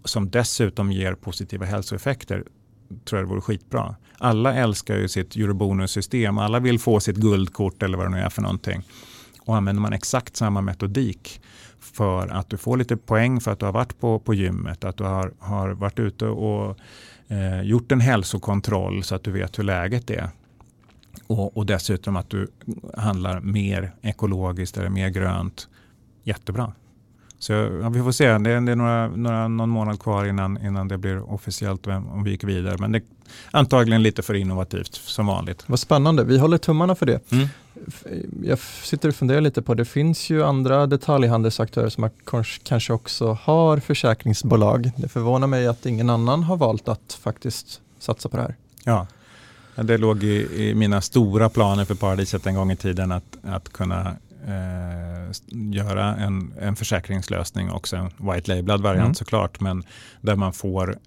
[0.05, 2.45] som dessutom ger positiva hälsoeffekter,
[3.05, 3.97] tror jag det vore skitbra.
[4.19, 8.29] Alla älskar ju sitt eurobonussystem, alla vill få sitt guldkort eller vad det nu är
[8.29, 8.83] för någonting.
[9.41, 11.41] Och använder man exakt samma metodik
[11.81, 14.97] för att du får lite poäng för att du har varit på, på gymmet, att
[14.97, 16.77] du har, har varit ute och
[17.29, 20.31] eh, gjort en hälsokontroll så att du vet hur läget är.
[21.31, 22.49] Och, och dessutom att du
[22.97, 25.69] handlar mer ekologiskt eller mer grönt.
[26.25, 26.73] Jättebra.
[27.39, 30.65] Så ja, vi får se, det är, det är några, några, någon månad kvar innan,
[30.65, 32.77] innan det blir officiellt om vi gick vidare.
[32.79, 33.03] Men det är
[33.51, 35.65] antagligen lite för innovativt som vanligt.
[35.67, 37.33] Vad spännande, vi håller tummarna för det.
[37.33, 37.49] Mm.
[38.43, 42.11] Jag sitter och funderar lite på, det finns ju andra detaljhandelsaktörer som
[42.63, 44.91] kanske också har försäkringsbolag.
[44.97, 48.57] Det förvånar mig att ingen annan har valt att faktiskt satsa på det här.
[48.85, 49.07] Ja,
[49.83, 53.69] det låg i, i, mina stora planer för Paradiset en gång i tiden att, att
[53.69, 54.17] kunna
[54.47, 59.15] eh, göra en, en försäkringslösning, också en white labelad variant mm.
[59.15, 59.83] såklart, men
[60.21, 60.99] där man får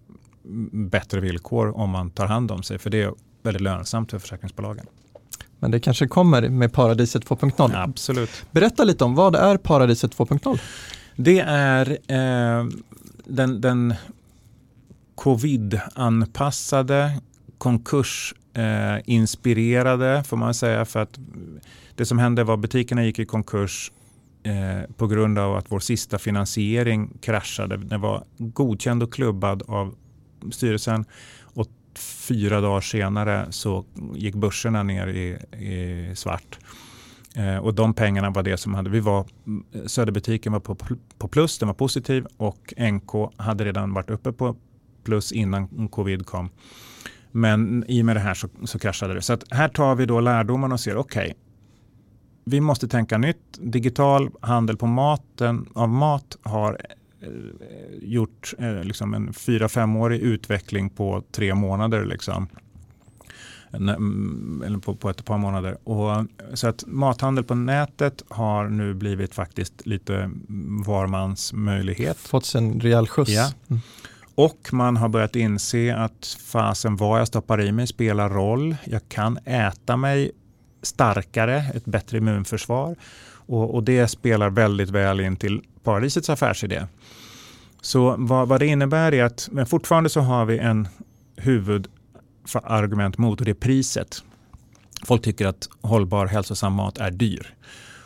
[0.71, 3.13] bättre villkor om man tar hand om sig, för det är
[3.43, 4.85] väldigt lönsamt för försäkringsbolagen.
[5.59, 7.83] Men det kanske kommer med Paradiset 2.0?
[7.83, 8.45] Absolut.
[8.51, 10.59] Berätta lite om vad är Paradiset 2.0?
[11.15, 12.65] Det är eh,
[13.25, 13.93] den, den
[15.15, 17.21] covid-anpassade
[17.57, 20.85] konkurs eh, inspirerade får man säga.
[20.85, 21.19] För att
[21.95, 23.91] det som hände var att butikerna gick i konkurs
[24.43, 27.77] eh, på grund av att vår sista finansiering kraschade.
[27.77, 29.95] Den var godkänd och klubbad av
[30.51, 31.05] styrelsen
[31.41, 31.67] och
[32.27, 33.85] fyra dagar senare så
[34.15, 36.59] gick börserna ner i, i svart.
[37.35, 39.25] Eh, och de pengarna var det som hade, vi var,
[39.85, 40.75] Söderbutiken var på,
[41.17, 44.55] på plus, den var positiv och NK hade redan varit uppe på
[45.03, 46.49] plus innan covid kom.
[47.35, 49.21] Men i och med det här så, så kraschade det.
[49.21, 51.33] Så här tar vi då lärdomen och ser, okej, okay,
[52.45, 53.59] vi måste tänka nytt.
[53.59, 56.81] Digital handel på maten, av mat har
[57.21, 57.29] eh,
[58.01, 62.05] gjort eh, liksom en fyra femårig utveckling på tre månader.
[62.05, 62.47] Liksom.
[63.73, 65.77] eller på, på ett par månader.
[65.83, 70.31] Och, så att mathandel på nätet har nu blivit faktiskt lite
[70.85, 72.17] var mans möjlighet.
[72.17, 73.31] Fått en rejäl skjuts.
[73.31, 73.51] Ja.
[73.69, 73.81] Mm.
[74.35, 78.75] Och man har börjat inse att fasen vad jag stoppar i mig spelar roll.
[78.83, 80.31] Jag kan äta mig
[80.81, 82.95] starkare, ett bättre immunförsvar.
[83.45, 86.87] Och, och det spelar väldigt väl in till paradisets affärsidé.
[87.81, 90.87] Så vad, vad det innebär är att, men fortfarande så har vi en
[91.35, 94.23] huvudargument mot och det är priset.
[95.05, 97.55] Folk tycker att hållbar hälsosam mat är dyr.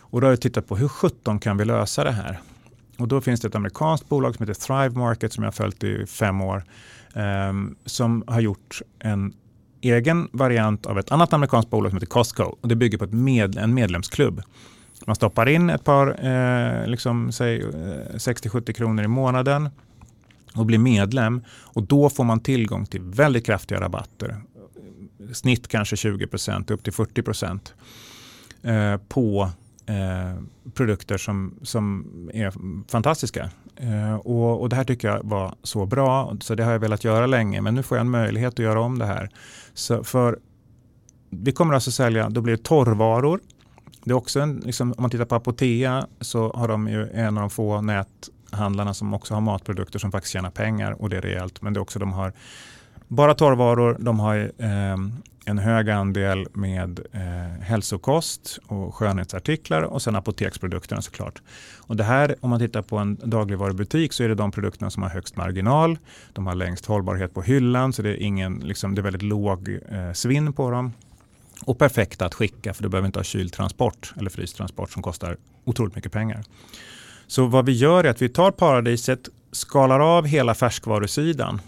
[0.10, 2.40] Och då har vi tittat på hur 17 kan vi lösa det här?
[2.98, 5.84] Och då finns det ett amerikanskt bolag som heter Thrive Market som jag har följt
[5.84, 6.64] i fem år.
[7.14, 9.34] Um, som har gjort en
[9.82, 12.44] egen variant av ett annat amerikanskt bolag som heter Costco.
[12.62, 14.42] Och det bygger på ett med, en medlemsklubb.
[15.06, 19.70] Man stoppar in ett par, eh, liksom, säg, eh, 60-70 kronor i månaden
[20.54, 21.44] och blir medlem.
[21.50, 24.42] Och då får man tillgång till väldigt kraftiga rabatter.
[25.34, 27.62] Snitt kanske 20% upp till 40
[28.64, 29.50] eh, på
[29.88, 30.42] eh,
[30.74, 32.54] produkter som, som är
[32.92, 33.50] fantastiska.
[33.76, 37.04] Eh, och, och, Det här tycker jag var så bra, så det har jag velat
[37.04, 37.62] göra länge.
[37.62, 39.30] Men nu får jag en möjlighet att göra om det här.
[39.74, 40.40] Så för
[41.30, 43.40] vi kommer alltså sälja, då blir det torrvaror.
[44.04, 47.38] Det är också en, liksom, om man tittar på Apotea så har de ju en
[47.38, 51.22] av de få näthandlarna som också har matprodukter som faktiskt tjänar pengar och det är
[51.22, 51.62] rejält.
[51.62, 52.34] Men det är också de har
[53.08, 54.98] bara torrvaror, de har eh,
[55.46, 61.42] en hög andel med eh, hälsokost och skönhetsartiklar och sen apoteksprodukterna såklart.
[61.78, 65.04] Och det här, om man tittar på en dagligvarubutik så är det de produkterna som
[65.04, 65.98] har högst marginal.
[66.34, 69.70] De har längst hållbarhet på hyllan så det är, ingen, liksom, det är väldigt låg
[69.70, 70.94] eh, svinn på dem.
[71.66, 75.96] Och perfekta att skicka för du behöver inte ha kyltransport eller frystransport som kostar otroligt
[75.96, 76.44] mycket pengar.
[77.28, 81.62] Så vad vi gör är att vi tar paradiset, skalar av hela färskvarusidan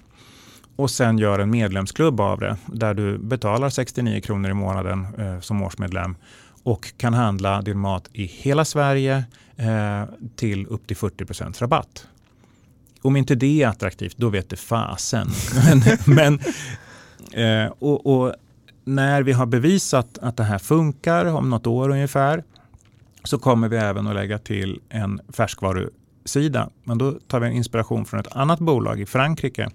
[0.79, 5.39] och sen gör en medlemsklubb av det där du betalar 69 kronor i månaden eh,
[5.39, 6.15] som årsmedlem
[6.63, 9.23] och kan handla din mat i hela Sverige
[9.55, 10.03] eh,
[10.35, 12.07] till upp till 40% rabatt.
[13.01, 15.27] Om inte det är attraktivt, då vet det fasen.
[15.65, 15.81] men,
[16.15, 16.39] men
[17.65, 18.33] eh, och, och,
[18.83, 22.43] när vi har bevisat att det här funkar om något år ungefär
[23.23, 26.69] så kommer vi även att lägga till en färskvarusida.
[26.83, 29.69] Men då tar vi en inspiration från ett annat bolag i Frankrike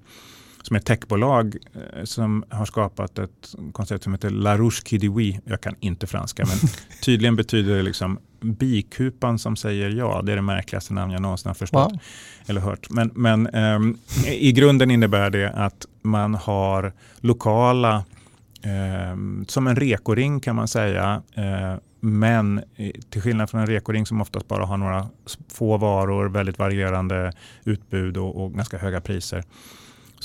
[0.67, 5.41] som är ett techbolag eh, som har skapat ett koncept som heter La Rouge Kidiwi.
[5.45, 6.71] Jag kan inte franska, men
[7.03, 10.23] tydligen betyder det liksom bikupan som säger ja.
[10.23, 12.01] Det är det märkligaste namn jag någonsin har förstått wow.
[12.47, 12.91] eller hört.
[12.91, 18.05] Men, men um, i grunden innebär det att man har lokala,
[19.13, 22.63] um, som en rekoring kan man säga, uh, men
[23.11, 25.07] till skillnad från en rekoring som oftast bara har några
[25.49, 27.33] få varor, väldigt varierande
[27.65, 29.45] utbud och, och ganska höga priser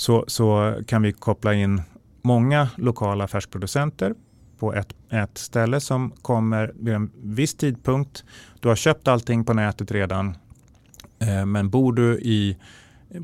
[0.00, 1.82] så, så kan vi koppla in
[2.22, 4.14] många lokala färskproducenter
[4.58, 8.24] på ett, ett ställe som kommer vid en viss tidpunkt.
[8.60, 10.36] Du har köpt allting på nätet redan,
[11.18, 12.56] eh, men bor du i,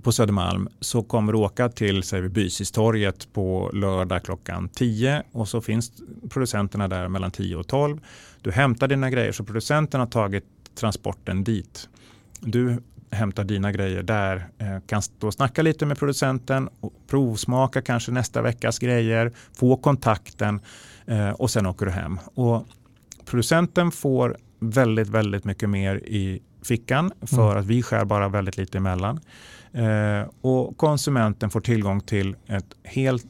[0.02, 5.92] på Södermalm så kommer du åka till Bysistorget på lördag klockan 10 och så finns
[6.28, 8.00] producenterna där mellan 10 och 12.
[8.42, 11.88] Du hämtar dina grejer så producenten har tagit transporten dit.
[12.40, 14.48] Du hämta dina grejer där.
[14.58, 20.60] Eh, kan och snacka lite med producenten och provsmaka kanske nästa veckas grejer, få kontakten
[21.06, 22.18] eh, och sen åker du hem.
[22.34, 22.66] Och
[23.24, 27.58] producenten får väldigt, väldigt mycket mer i fickan för mm.
[27.58, 29.20] att vi skär bara väldigt lite emellan.
[29.72, 33.26] Eh, och konsumenten får tillgång till ett helt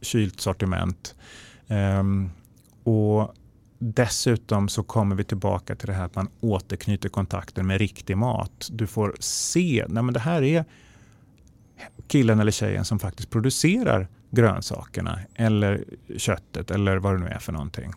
[0.00, 1.14] kylt sortiment.
[1.68, 2.30] Um,
[2.84, 3.34] och
[3.82, 8.68] Dessutom så kommer vi tillbaka till det här att man återknyter kontakten med riktig mat.
[8.72, 10.64] Du får se, nej men det här är
[12.08, 15.84] killen eller tjejen som faktiskt producerar grönsakerna eller
[16.16, 17.92] köttet eller vad det nu är för någonting.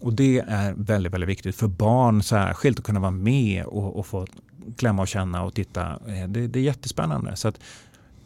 [0.00, 4.06] Och Det är väldigt, väldigt viktigt för barn särskilt att kunna vara med och, och
[4.06, 4.26] få
[4.76, 5.90] klämma och känna och titta.
[5.90, 7.36] Eh, det, det är jättespännande.
[7.36, 7.60] Så att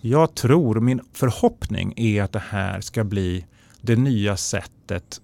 [0.01, 3.47] jag tror, min förhoppning är att det här ska bli
[3.81, 5.21] det nya sättet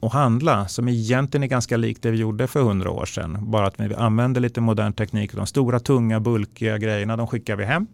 [0.00, 3.50] och handla som egentligen är ganska likt det vi gjorde för hundra år sedan.
[3.50, 5.32] Bara att vi använder lite modern teknik.
[5.32, 7.86] De stora, tunga, bulkiga grejerna de skickar vi hem.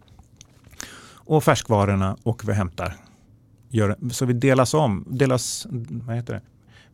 [1.13, 2.97] Och färskvarorna och vi hämtar.
[3.69, 6.41] Gör, så vi delas om, delas, vad heter det?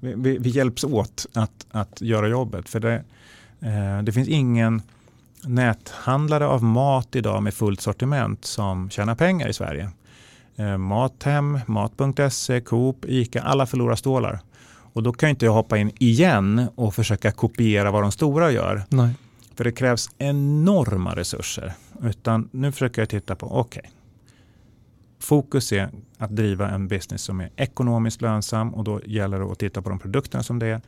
[0.00, 2.68] Vi, vi, vi hjälps åt att, att göra jobbet.
[2.68, 3.04] För det,
[3.61, 4.82] eh, det finns ingen
[5.44, 9.90] näthandlare av mat idag med fullt sortiment som tjänar pengar i Sverige.
[10.56, 14.40] Eh, Mathem, Mat.se, Coop, ICA, alla förlorar stålar.
[14.93, 18.82] Och då kan inte jag hoppa in igen och försöka kopiera vad de stora gör.
[18.88, 19.14] Nej.
[19.55, 21.72] För det krävs enorma resurser.
[22.03, 23.91] Utan nu försöker jag titta på, okej, okay,
[25.18, 29.59] fokus är att driva en business som är ekonomiskt lönsam och då gäller det att
[29.59, 30.80] titta på de produkterna som det är.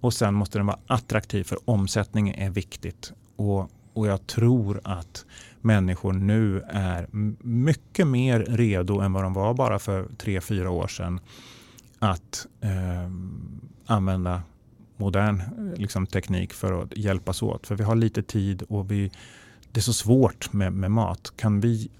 [0.00, 3.12] Och sen måste den vara attraktiv för omsättning är viktigt.
[3.36, 5.24] Och, och jag tror att
[5.60, 7.06] människor nu är
[7.46, 11.20] mycket mer redo än vad de var bara för tre, fyra år sedan
[11.98, 13.10] att eh,
[13.90, 14.42] använda
[14.96, 15.42] modern
[15.76, 17.66] liksom, teknik för att hjälpas åt.
[17.66, 19.10] För vi har lite tid och vi,
[19.72, 21.32] det är så svårt med, med mat.
[21.36, 21.90] Kan vi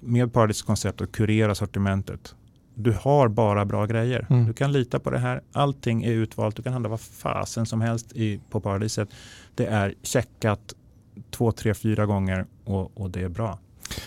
[0.00, 2.34] med Paradis koncept att kurera sortimentet.
[2.74, 4.26] Du har bara bra grejer.
[4.30, 4.46] Mm.
[4.46, 5.42] Du kan lita på det här.
[5.52, 6.56] Allting är utvalt.
[6.56, 9.08] Du kan handla vad fasen som helst i, på Paradiset.
[9.54, 10.74] Det är checkat
[11.30, 13.58] två, tre, fyra gånger och, och det är bra.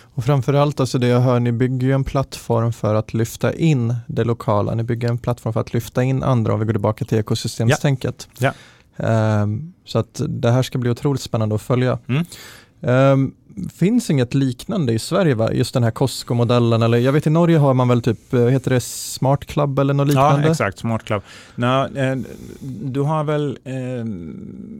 [0.01, 3.95] Och framförallt, alltså det jag hör, ni bygger ju en plattform för att lyfta in
[4.07, 4.75] det lokala.
[4.75, 8.27] Ni bygger en plattform för att lyfta in andra om vi går tillbaka till ekosystemstänket.
[8.39, 8.53] Ja.
[8.95, 9.41] ja.
[9.41, 11.99] Um, så att det här ska bli otroligt spännande att följa.
[12.07, 12.25] Mm.
[12.81, 13.35] Um,
[13.73, 15.51] finns inget liknande i Sverige, va?
[15.53, 16.83] just den här Costco-modellen.
[16.83, 19.93] Eller jag vet i Norge har man väl typ, eh, heter det Smart Club eller
[19.93, 20.45] något liknande?
[20.45, 21.21] Ja, exakt, Smart Club.
[21.55, 22.15] Nå, eh,
[22.61, 24.05] du har väl, eh,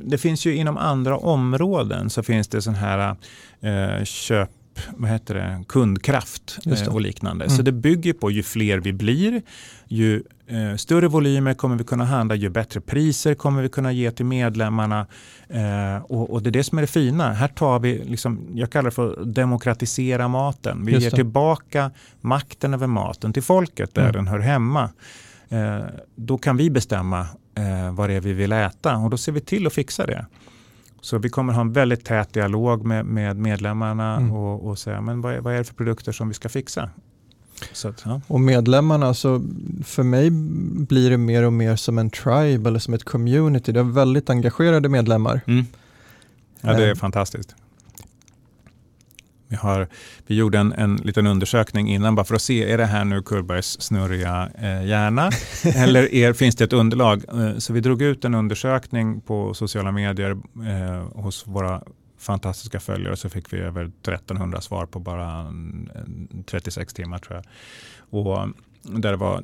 [0.04, 3.16] det finns ju inom andra områden så finns det sån här
[3.62, 4.50] eh, köp
[4.98, 7.46] vad heter det, kundkraft eh, och liknande.
[7.46, 7.58] Mm.
[7.58, 9.42] Så det bygger på ju fler vi blir,
[9.88, 14.12] ju eh, större volymer kommer vi kunna handla, ju bättre priser kommer vi kunna ge
[14.12, 15.08] till medlemmarna.
[15.50, 17.34] Eh, och, och, det är det som är det fina.
[17.34, 20.86] Här tar vi, liksom, jag kallar det för att demokratisera maten.
[20.86, 24.14] Vi ger tillbaka makten över maten till folket där mm.
[24.14, 24.90] den hör hemma.
[25.50, 27.20] Eh, då kan vi bestämma
[27.56, 30.26] eh, vad det är vi vill äta och då ser vi till att fixa det.
[31.06, 34.32] Så vi kommer ha en väldigt tät dialog med, med medlemmarna mm.
[34.32, 36.90] och, och säga men vad är, vad är det för produkter som vi ska fixa.
[37.86, 38.22] Att, ja.
[38.28, 39.42] Och medlemmarna, så
[39.84, 40.30] för mig
[40.88, 43.72] blir det mer och mer som en tribe eller som ett community.
[43.72, 45.42] Det är väldigt engagerade medlemmar.
[45.48, 45.66] Mm.
[46.62, 46.96] Ja, det är eh.
[46.96, 47.56] fantastiskt.
[49.48, 49.88] Vi, har,
[50.28, 53.22] vi gjorde en, en liten undersökning innan bara för att se, är det här nu
[53.22, 55.30] Kullbergs snurriga eh, hjärna?
[55.76, 57.24] eller är, finns det ett underlag?
[57.28, 61.82] Eh, så vi drog ut en undersökning på sociala medier eh, hos våra
[62.20, 65.54] fantastiska följare så fick vi över 1300 svar på bara
[66.46, 67.46] 36 timmar tror jag.
[68.10, 68.50] Och
[68.82, 69.44] där det var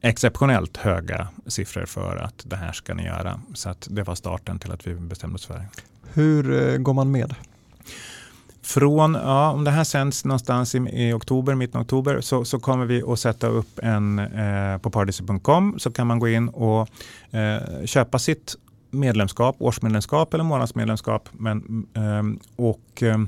[0.00, 3.40] exceptionellt höga siffror för att det här ska ni göra.
[3.54, 5.66] Så att det var starten till att vi bestämde oss för det.
[6.12, 7.34] Hur eh, går man med?
[8.68, 12.58] Från, ja, om det här sänds någonstans i, i oktober, mitten av oktober, så, så
[12.60, 16.88] kommer vi att sätta upp en eh, på paradise.com så kan man gå in och
[17.30, 18.54] eh, köpa sitt
[18.90, 21.28] medlemskap, årsmedlemskap eller månadsmedlemskap.
[21.32, 23.18] Men, eh, och, eh,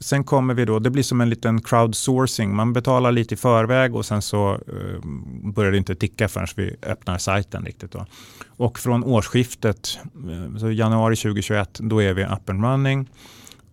[0.00, 2.56] Sen kommer vi då, det blir som en liten crowdsourcing.
[2.56, 5.00] Man betalar lite i förväg och sen så eh,
[5.42, 7.92] börjar det inte ticka förrän vi öppnar sajten riktigt.
[7.92, 8.06] Då.
[8.46, 13.08] Och från årsskiftet, eh, så januari 2021, då är vi up and running.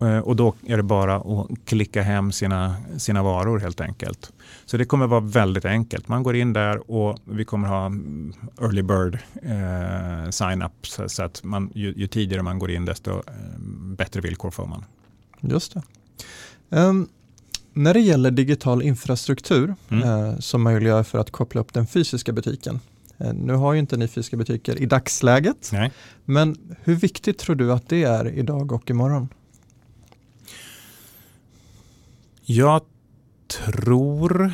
[0.01, 4.31] Eh, och då är det bara att klicka hem sina, sina varor helt enkelt.
[4.65, 6.07] Så det kommer vara väldigt enkelt.
[6.07, 7.85] Man går in där och vi kommer ha
[8.61, 10.87] early bird eh, sign-up.
[11.07, 13.23] Så att man, ju, ju, tidigare man går in desto eh,
[13.97, 14.85] bättre villkor får man.
[15.41, 15.81] Just det.
[16.69, 17.07] Um,
[17.73, 20.09] när det gäller digital infrastruktur mm.
[20.09, 22.79] eh, som möjliggör för att koppla upp den fysiska butiken.
[23.17, 25.69] Eh, nu har ju inte ni fysiska butiker i dagsläget.
[25.73, 25.91] Nej.
[26.25, 29.29] Men hur viktigt tror du att det är idag och imorgon?
[32.45, 32.81] Jag
[33.47, 34.53] tror...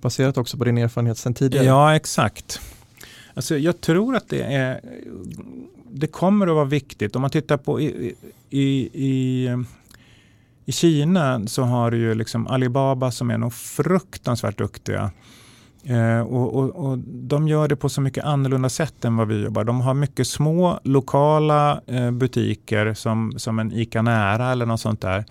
[0.00, 1.66] Baserat också på din erfarenhet sedan tidigare?
[1.66, 2.60] Ja, exakt.
[3.34, 4.80] Alltså, jag tror att det är
[5.92, 7.16] det kommer att vara viktigt.
[7.16, 8.14] Om man tittar på i,
[8.50, 9.48] i, i,
[10.64, 15.10] i Kina så har du ju liksom Alibaba som är nog fruktansvärt duktiga.
[15.84, 19.42] Eh, och, och, och, De gör det på så mycket annorlunda sätt än vad vi
[19.42, 19.64] jobbar.
[19.64, 25.00] De har mycket små lokala eh, butiker som, som en ICA Nära eller något sånt
[25.00, 25.24] där.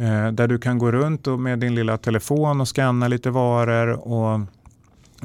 [0.00, 4.08] Eh, där du kan gå runt och med din lilla telefon och scanna lite varor.
[4.08, 4.40] och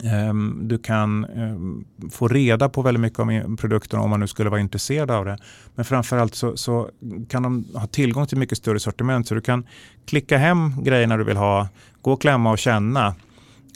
[0.03, 4.49] ehm, du kan ehm, få reda på väldigt mycket om produkterna om man nu skulle
[4.49, 5.38] vara intresserad av det.
[5.76, 6.89] Men framförallt så, så
[7.30, 9.65] kan de ha tillgång till mycket större sortiment så du kan
[10.05, 11.67] klicka hem grejerna du vill ha,
[12.01, 13.07] gå och klämma och känna.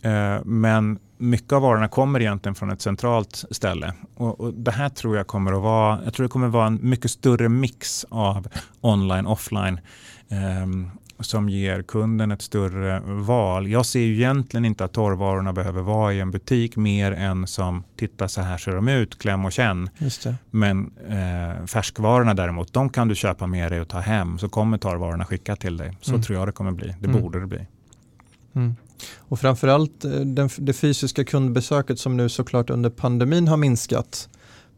[0.04, 3.93] Eh, men mycket av varorna kommer egentligen från ett centralt ställe.
[4.16, 6.68] Och, och, det här tror jag kommer att vara, jag tror det kommer att vara
[6.68, 8.47] en mycket större mix av
[8.82, 9.80] online offline
[11.20, 13.68] som ger kunden ett större val.
[13.68, 17.84] Jag ser ju egentligen inte att torrvarorna behöver vara i en butik mer än som
[17.96, 19.90] titta så här ser de ut, kläm och känn.
[20.52, 24.78] Men eh, färskvarorna däremot, de kan du köpa med dig och ta hem så kommer
[24.78, 25.98] torrvarorna skicka till dig.
[26.02, 26.22] Så mm.
[26.22, 26.96] tror jag det kommer bli.
[27.00, 27.22] Det mm.
[27.22, 27.68] borde det bli.
[28.54, 28.76] Mm.
[29.18, 34.30] Och framförallt eh, den, det fysiska kundbesöket som nu såklart under pandemin har minskat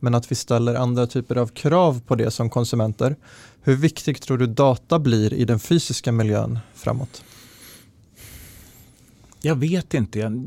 [0.02, 3.16] men att vi ställer andra typer av krav på det som konsumenter.
[3.62, 7.24] Hur viktigt tror du data blir i den fysiska miljön framåt?
[9.42, 10.20] Jag vet inte.
[10.20, 10.46] Jag,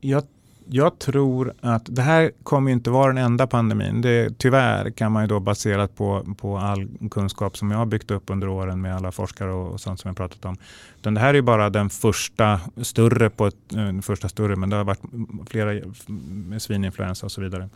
[0.00, 0.22] jag,
[0.68, 4.00] jag, tror att det här kommer inte vara den enda pandemin.
[4.00, 8.10] Det, tyvärr kan man ju då baserat på, på all kunskap som jag har byggt
[8.10, 10.56] upp under åren med alla forskare och, och sånt som jag pratat om.
[11.00, 14.70] Den det här är bara den första större, på ett, eh, den första större, men
[14.70, 15.02] det har varit
[15.50, 15.80] flera
[16.28, 17.68] med svininfluensa och så vidare.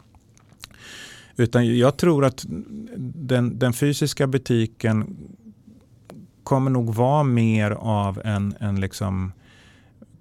[1.40, 2.44] Utan jag tror att
[2.98, 5.16] den, den fysiska butiken
[6.42, 9.32] kommer nog vara mer av en, en liksom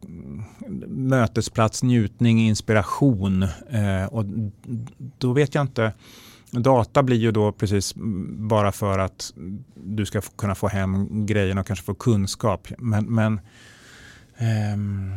[0.05, 0.43] mm,
[0.87, 3.43] mötesplats, njutning, inspiration.
[3.69, 4.25] Eh, och
[5.17, 5.93] då vet jag inte.
[6.51, 7.93] Data blir ju då precis
[8.37, 9.33] bara för att
[9.75, 12.67] du ska kunna få hem grejerna och kanske få kunskap.
[12.77, 13.39] Men, men
[14.37, 15.13] ehm,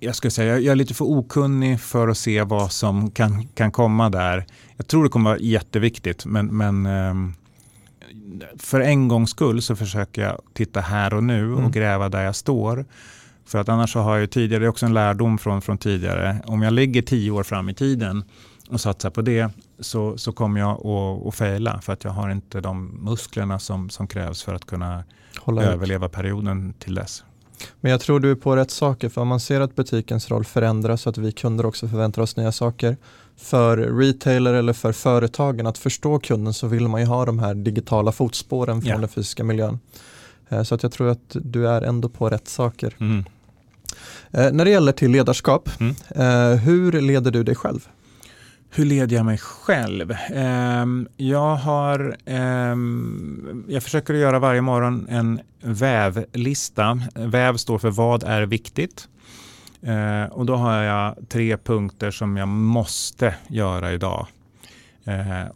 [0.00, 3.72] jag skulle säga jag är lite för okunnig för att se vad som kan, kan
[3.72, 4.46] komma där.
[4.76, 7.34] Jag tror det kommer vara jätteviktigt men, men ehm,
[8.58, 11.70] för en gångs skull så försöker jag titta här och nu och mm.
[11.70, 12.84] gräva där jag står.
[13.44, 16.36] För att annars så har jag tidigare, det är också en lärdom från, från tidigare,
[16.46, 18.24] om jag ligger tio år fram i tiden
[18.70, 22.30] och satsar på det så, så kommer jag att, att fejla för att jag har
[22.30, 25.04] inte de musklerna som, som krävs för att kunna
[25.38, 26.12] Hålla överleva ut.
[26.12, 27.24] perioden till dess.
[27.80, 30.44] Men jag tror du är på rätt saker, för om man ser att butikens roll
[30.44, 32.96] förändras så att vi kunder också förväntar oss nya saker.
[33.36, 37.54] För retailer eller för företagen att förstå kunden så vill man ju ha de här
[37.54, 38.98] digitala fotspåren från ja.
[38.98, 39.78] den fysiska miljön.
[40.48, 42.96] Eh, så att jag tror att du är ändå på rätt saker.
[43.00, 43.24] Mm.
[44.30, 45.94] Eh, när det gäller till ledarskap, mm.
[46.08, 47.88] Eh, hur leder du dig själv?
[48.76, 50.16] Hur leder jag mig själv?
[50.34, 57.00] Um, jag, har, um, jag försöker göra varje morgon en vävlista.
[57.14, 59.08] Väv står för vad är viktigt?
[59.86, 64.26] Uh, och då har jag tre punkter som jag måste göra idag.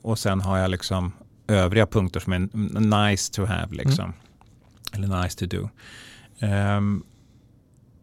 [0.02, 1.12] Och sen har jag liksom
[1.46, 3.74] övriga punkter som är nice to have.
[3.74, 4.04] Liksom.
[4.04, 4.14] Mm.
[4.92, 5.68] Eller nice to do.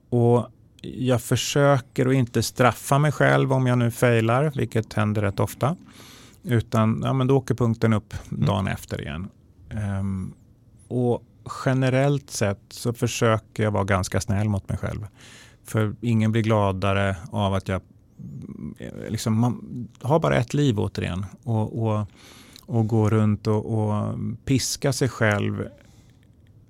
[0.10, 0.52] Och
[0.82, 5.76] jag försöker att inte straffa mig själv om jag nu failar, vilket händer rätt ofta.
[6.44, 8.46] Utan ja, men då åker punkten upp mm.
[8.46, 9.28] dagen efter igen.
[10.00, 10.34] Um,
[10.88, 11.24] och
[11.66, 15.08] generellt sett så försöker jag vara ganska snäll mot mig själv.
[15.64, 17.82] För ingen blir gladare av att jag
[19.10, 21.26] liksom, man har bara ett liv återigen.
[21.44, 22.08] Och, och,
[22.66, 24.16] och gå runt och, och
[24.46, 25.68] piska sig själv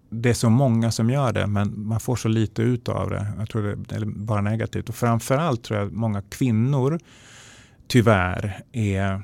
[0.09, 3.27] det är så många som gör det men man får så lite ut av det.
[3.37, 4.89] Jag tror det är bara negativt.
[4.89, 6.99] Och framförallt tror jag att många kvinnor
[7.87, 9.21] tyvärr är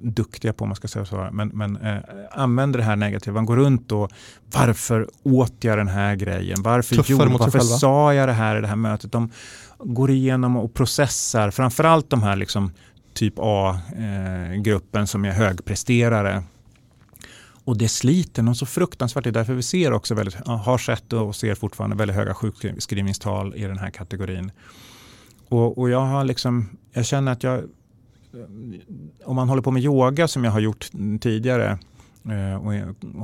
[0.00, 1.98] duktiga på, om man ska säga så, men, men eh,
[2.30, 3.34] använder det här negativt.
[3.34, 4.10] Man går runt och
[4.54, 6.62] varför åt jag den här grejen?
[6.62, 9.12] Varför, gjorde, varför sa jag det här i det här mötet?
[9.12, 9.30] De
[9.78, 12.72] går igenom och processar, framförallt de här liksom,
[13.14, 16.42] typ A-gruppen eh, som är högpresterare
[17.68, 19.24] och det sliter något så fruktansvärt.
[19.24, 23.54] Det är därför vi ser också väldigt, har sett och ser fortfarande väldigt höga sjukskrivningstal
[23.56, 24.50] i den här kategorin.
[25.48, 27.62] Och, och jag har liksom, jag känner att jag,
[29.24, 30.90] om man håller på med yoga som jag har gjort
[31.20, 31.78] tidigare
[32.60, 32.72] och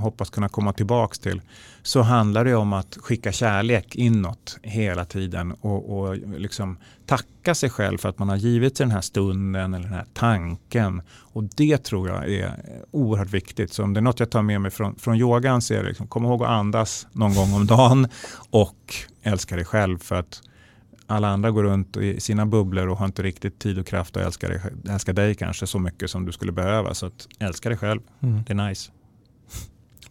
[0.00, 1.40] hoppas kunna komma tillbaka till,
[1.82, 7.70] så handlar det om att skicka kärlek inåt hela tiden och, och liksom tacka sig
[7.70, 11.02] själv för att man har givit sig den här stunden eller den här tanken.
[11.08, 12.52] Och det tror jag är
[12.90, 13.72] oerhört viktigt.
[13.72, 15.88] Så om det är något jag tar med mig från, från yogan så är det
[15.88, 18.08] liksom, kom ihåg att andas någon gång om dagen
[18.50, 19.98] och älska dig själv.
[19.98, 20.42] för att
[21.06, 24.22] alla andra går runt i sina bubblor och har inte riktigt tid och kraft att
[24.22, 26.94] älska dig, älska dig kanske så mycket som du skulle behöva.
[26.94, 28.42] Så att älska dig själv, mm.
[28.46, 28.90] det är nice.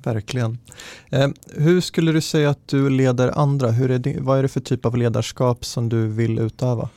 [0.03, 0.57] Verkligen.
[1.09, 3.71] Eh, hur skulle du säga att du leder andra?
[3.71, 6.89] Hur är det, vad är det för typ av ledarskap som du vill utöva?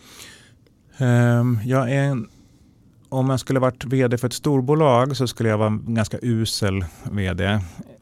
[0.98, 2.28] Eh, jag är en,
[3.08, 6.84] om jag skulle varit vd för ett storbolag så skulle jag vara en ganska usel
[7.10, 7.60] vd.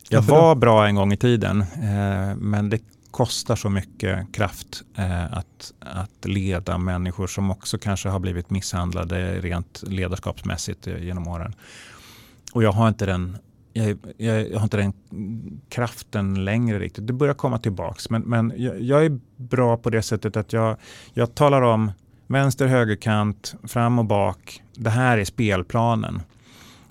[0.09, 2.79] Jag var bra en gång i tiden, eh, men det
[3.11, 9.41] kostar så mycket kraft eh, att, att leda människor som också kanske har blivit misshandlade
[9.41, 11.55] rent ledarskapsmässigt eh, genom åren.
[12.53, 13.39] Och jag har inte den
[13.77, 14.93] jag, jag, jag, har inte den
[15.69, 17.07] kraften längre riktigt.
[17.07, 18.11] Det börjar komma tillbaks.
[18.11, 20.77] Men, men jag, jag, är bra på det sättet att jag,
[21.13, 21.93] jag talar om
[22.27, 24.63] vänster, högerkant, fram och bak.
[24.75, 26.23] Det här är spelplanen.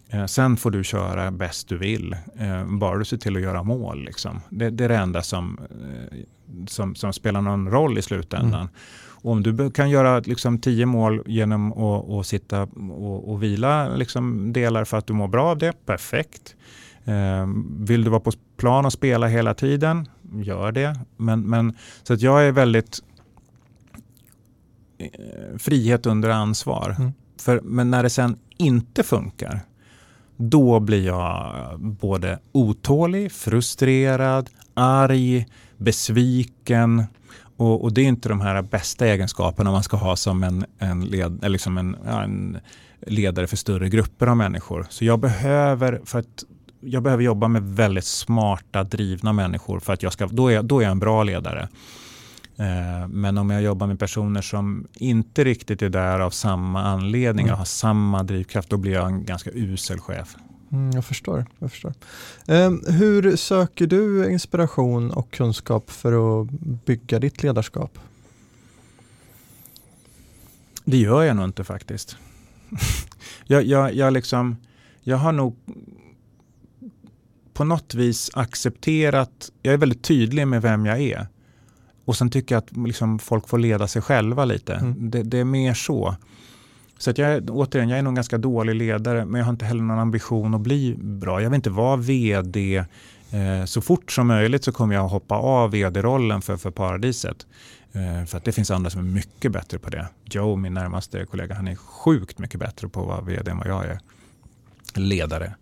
[0.10, 3.64] Eh, sen får du köra bäst du vill, eh, bara du ser till att göra
[3.64, 4.04] mål.
[4.04, 4.42] Liksom.
[4.50, 6.20] Det, det, är det enda som, eh,
[6.68, 8.62] som, som, spelar någon roll i slutändan.
[8.62, 8.74] Mm.
[9.12, 14.54] om du kan göra liksom, tio mål genom att, att sitta och, och vila liksom,
[14.54, 16.56] delar för att du mår bra av det, perfekt.
[17.80, 21.00] Vill du vara på plan och spela hela tiden, gör det.
[21.18, 23.00] Men, men, så att jag är väldigt
[25.58, 26.96] frihet under ansvar.
[27.00, 27.12] Mm.
[27.40, 29.62] För, men när det sen inte funkar,
[30.38, 35.48] då blir jag både otålig, frustrerad, arg,
[35.78, 37.04] besviken.
[37.58, 41.06] Och, och, det är inte de här bästa egenskaperna man ska ha som en, en,
[41.06, 42.58] led, liksom en, ja, en
[43.08, 44.86] ledare för större grupper av människor.
[44.90, 46.44] Så jag behöver, för att
[46.86, 50.80] jag behöver jobba med väldigt smarta, drivna människor för att jag ska, då, är, då
[50.80, 51.70] är jag en bra ledare.
[52.58, 57.46] Eh, men om jag jobbar med personer som inte riktigt är där av samma anledning,
[57.46, 57.58] mm.
[57.58, 60.36] har samma drivkraft, då blir jag en ganska usel chef.
[60.72, 61.46] Mm, jag förstår.
[61.60, 61.94] Jag förstår.
[62.48, 66.50] Eh, hur söker du inspiration och kunskap för att
[66.86, 68.00] bygga ditt ledarskap?
[70.86, 72.18] Det gör jag nog inte faktiskt.
[73.46, 74.58] jag, jag, jag, liksom,
[75.02, 75.56] jag har nog
[77.54, 81.28] på något vis accepterat, jag är väldigt tydlig med vem jag är.
[82.06, 84.74] Och sen tycker jag att liksom folk får leda sig själva lite.
[84.74, 85.12] Mm.
[85.12, 86.16] Det, det, är mer så.
[86.98, 89.66] Så att jag, återigen, jag är nog en ganska dålig ledare men jag har inte
[89.66, 91.42] heller någon ambition att bli bra.
[91.42, 92.78] Jag vill inte vara vd.
[93.32, 97.48] Eh, så fort som möjligt så kommer jag hoppa av vd-rollen för, för Paradiset.
[97.92, 100.08] Eh, för att det finns andra som är mycket bättre på det.
[100.26, 103.68] Joe, min närmaste kollega, han är sjukt mycket bättre på att vara vd än vad
[103.68, 104.00] jag är.
[104.96, 105.54] Ledare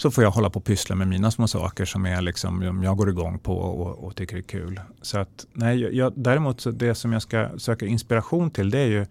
[0.00, 2.96] så får jag hålla på och pyssla med mina små saker som är liksom, jag
[2.96, 4.80] går igång på och, och tycker är kul.
[5.02, 8.86] Så att, nej, jag, däremot så det som jag ska söka inspiration till det är
[8.86, 9.06] ju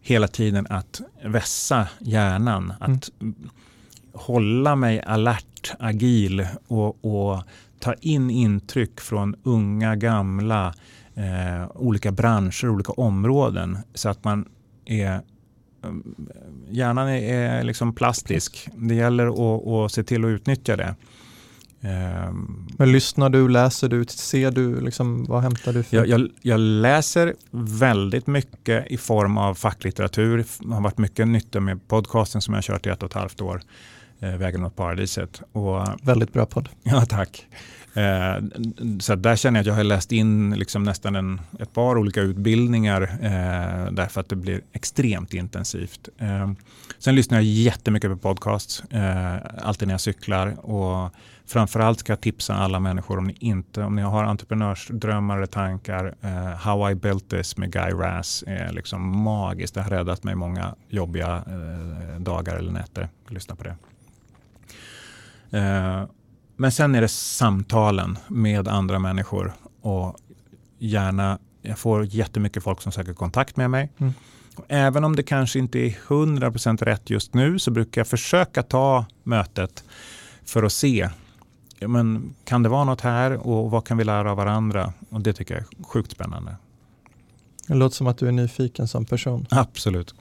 [0.00, 2.72] hela tiden att vässa hjärnan.
[2.80, 2.96] Mm.
[2.96, 3.10] Att
[4.12, 7.42] hålla mig alert, agil och, och,
[7.78, 10.74] ta in intryck från unga, gamla,
[11.14, 13.78] eh, olika branscher, olika områden.
[13.94, 14.48] Så att man
[14.84, 15.20] är
[16.68, 18.68] hjärnan är liksom plastisk.
[18.74, 20.94] Det gäller att, att se till att utnyttja det.
[21.82, 25.82] Ehm, Men lyssnar du, läser du, ser du, liksom, vad hämtar du?
[25.82, 25.96] För?
[25.96, 30.44] Jag, jag, jag, läser väldigt mycket i form av facklitteratur.
[30.60, 33.14] Det har varit mycket nytta med podcasten som jag har kört i ett och ett
[33.14, 33.62] halvt år,
[34.20, 35.42] eh, Vägen mot paradiset.
[35.52, 36.68] Och, väldigt bra podd.
[36.82, 37.46] Ja, tack.
[37.94, 38.44] Eh,
[39.00, 42.20] så där känner jag att jag har läst in liksom nästan en, ett par olika
[42.20, 46.08] utbildningar eh, därför att det blir extremt intensivt.
[46.18, 46.52] Eh,
[46.98, 50.70] sen lyssnar jag jättemycket på podcasts, eh, alltid när jag cyklar.
[50.70, 51.10] Och
[51.46, 56.14] framförallt ska jag tipsa alla människor om ni, inte, om ni har entreprenörsdrömmar eller tankar.
[56.20, 59.74] Eh, How I built this med Guy Raz är liksom magiskt.
[59.74, 63.08] Det har räddat mig många jobbiga eh, dagar eller nätter.
[63.28, 63.76] Lyssna på det.
[65.58, 66.04] Eh,
[66.56, 70.16] men sen är det samtalen med andra människor och
[70.78, 73.90] gärna, jag får jättemycket folk som söker kontakt med mig.
[73.98, 74.12] Mm.
[74.68, 79.06] Även om det kanske inte är 100% rätt just nu så brukar jag försöka ta
[79.24, 79.84] mötet
[80.44, 81.08] för att se
[81.88, 84.92] men kan det vara något här och vad kan vi lära av varandra?
[85.10, 86.56] Och Det tycker jag är sjukt spännande.
[87.66, 89.46] Det låter som att du är nyfiken som person.
[89.50, 90.14] Absolut.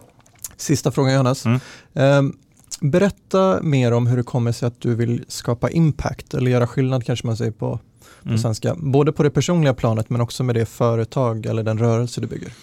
[0.57, 1.45] Sista frågan Johannes.
[1.45, 1.59] Mm.
[1.93, 2.37] Um,
[2.79, 7.05] Berätta mer om hur det kommer sig att du vill skapa impact eller göra skillnad
[7.05, 7.79] kanske man säger på,
[8.21, 8.37] på mm.
[8.37, 8.75] svenska.
[8.77, 12.53] Både på det personliga planet men också med det företag eller den rörelse du bygger.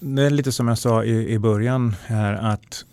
[0.00, 2.84] Det är lite som jag sa i, i början här att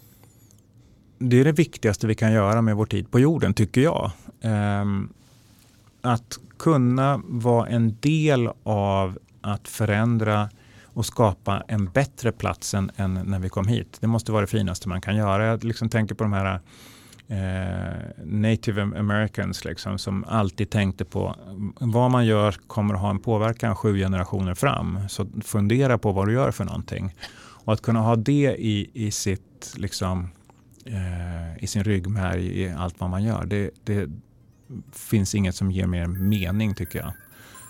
[1.18, 4.12] det är det viktigaste vi kan göra med vår tid på jorden tycker jag.
[4.42, 5.14] Um,
[6.02, 10.50] att kunna vara en del av att förändra
[10.96, 13.98] och skapa en bättre plats än, än, när vi kom hit.
[14.02, 15.46] Det måste vara det finaste man kan göra.
[15.46, 16.60] Jag liksom tänker på de här
[17.28, 21.36] eh, native americans liksom, som alltid tänkte på
[21.80, 25.00] vad man gör kommer att ha en påverkan sju generationer fram.
[25.10, 27.16] Så fundera på vad du gör för någonting.
[27.66, 30.30] Och att kunna ha det i, i, sitt, liksom,
[30.86, 33.46] eh, i sin ryggmärg i allt vad man gör.
[33.46, 34.10] Det, det
[34.92, 37.14] finns inget som ger mer mening tycker jag.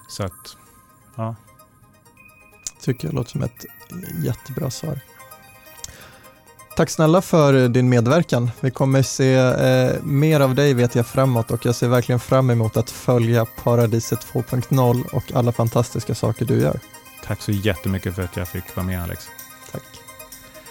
[0.09, 0.57] Så att,
[1.17, 1.35] ja
[2.85, 3.65] tycker jag låter som ett
[4.23, 4.99] jättebra svar.
[6.75, 8.51] Tack snälla för din medverkan.
[8.59, 12.49] Vi kommer se eh, mer av dig vet jag framåt och jag ser verkligen fram
[12.49, 16.79] emot att följa Paradiset 2.0 och alla fantastiska saker du gör.
[17.23, 19.27] Tack så jättemycket för att jag fick vara med Alex.
[19.71, 19.83] Tack.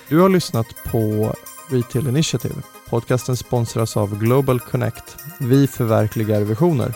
[0.08, 1.34] Du har lyssnat på
[1.70, 2.54] Retail Initiative.
[2.88, 5.16] Podcasten sponsras av Global Connect.
[5.40, 6.94] Vi förverkligar visioner.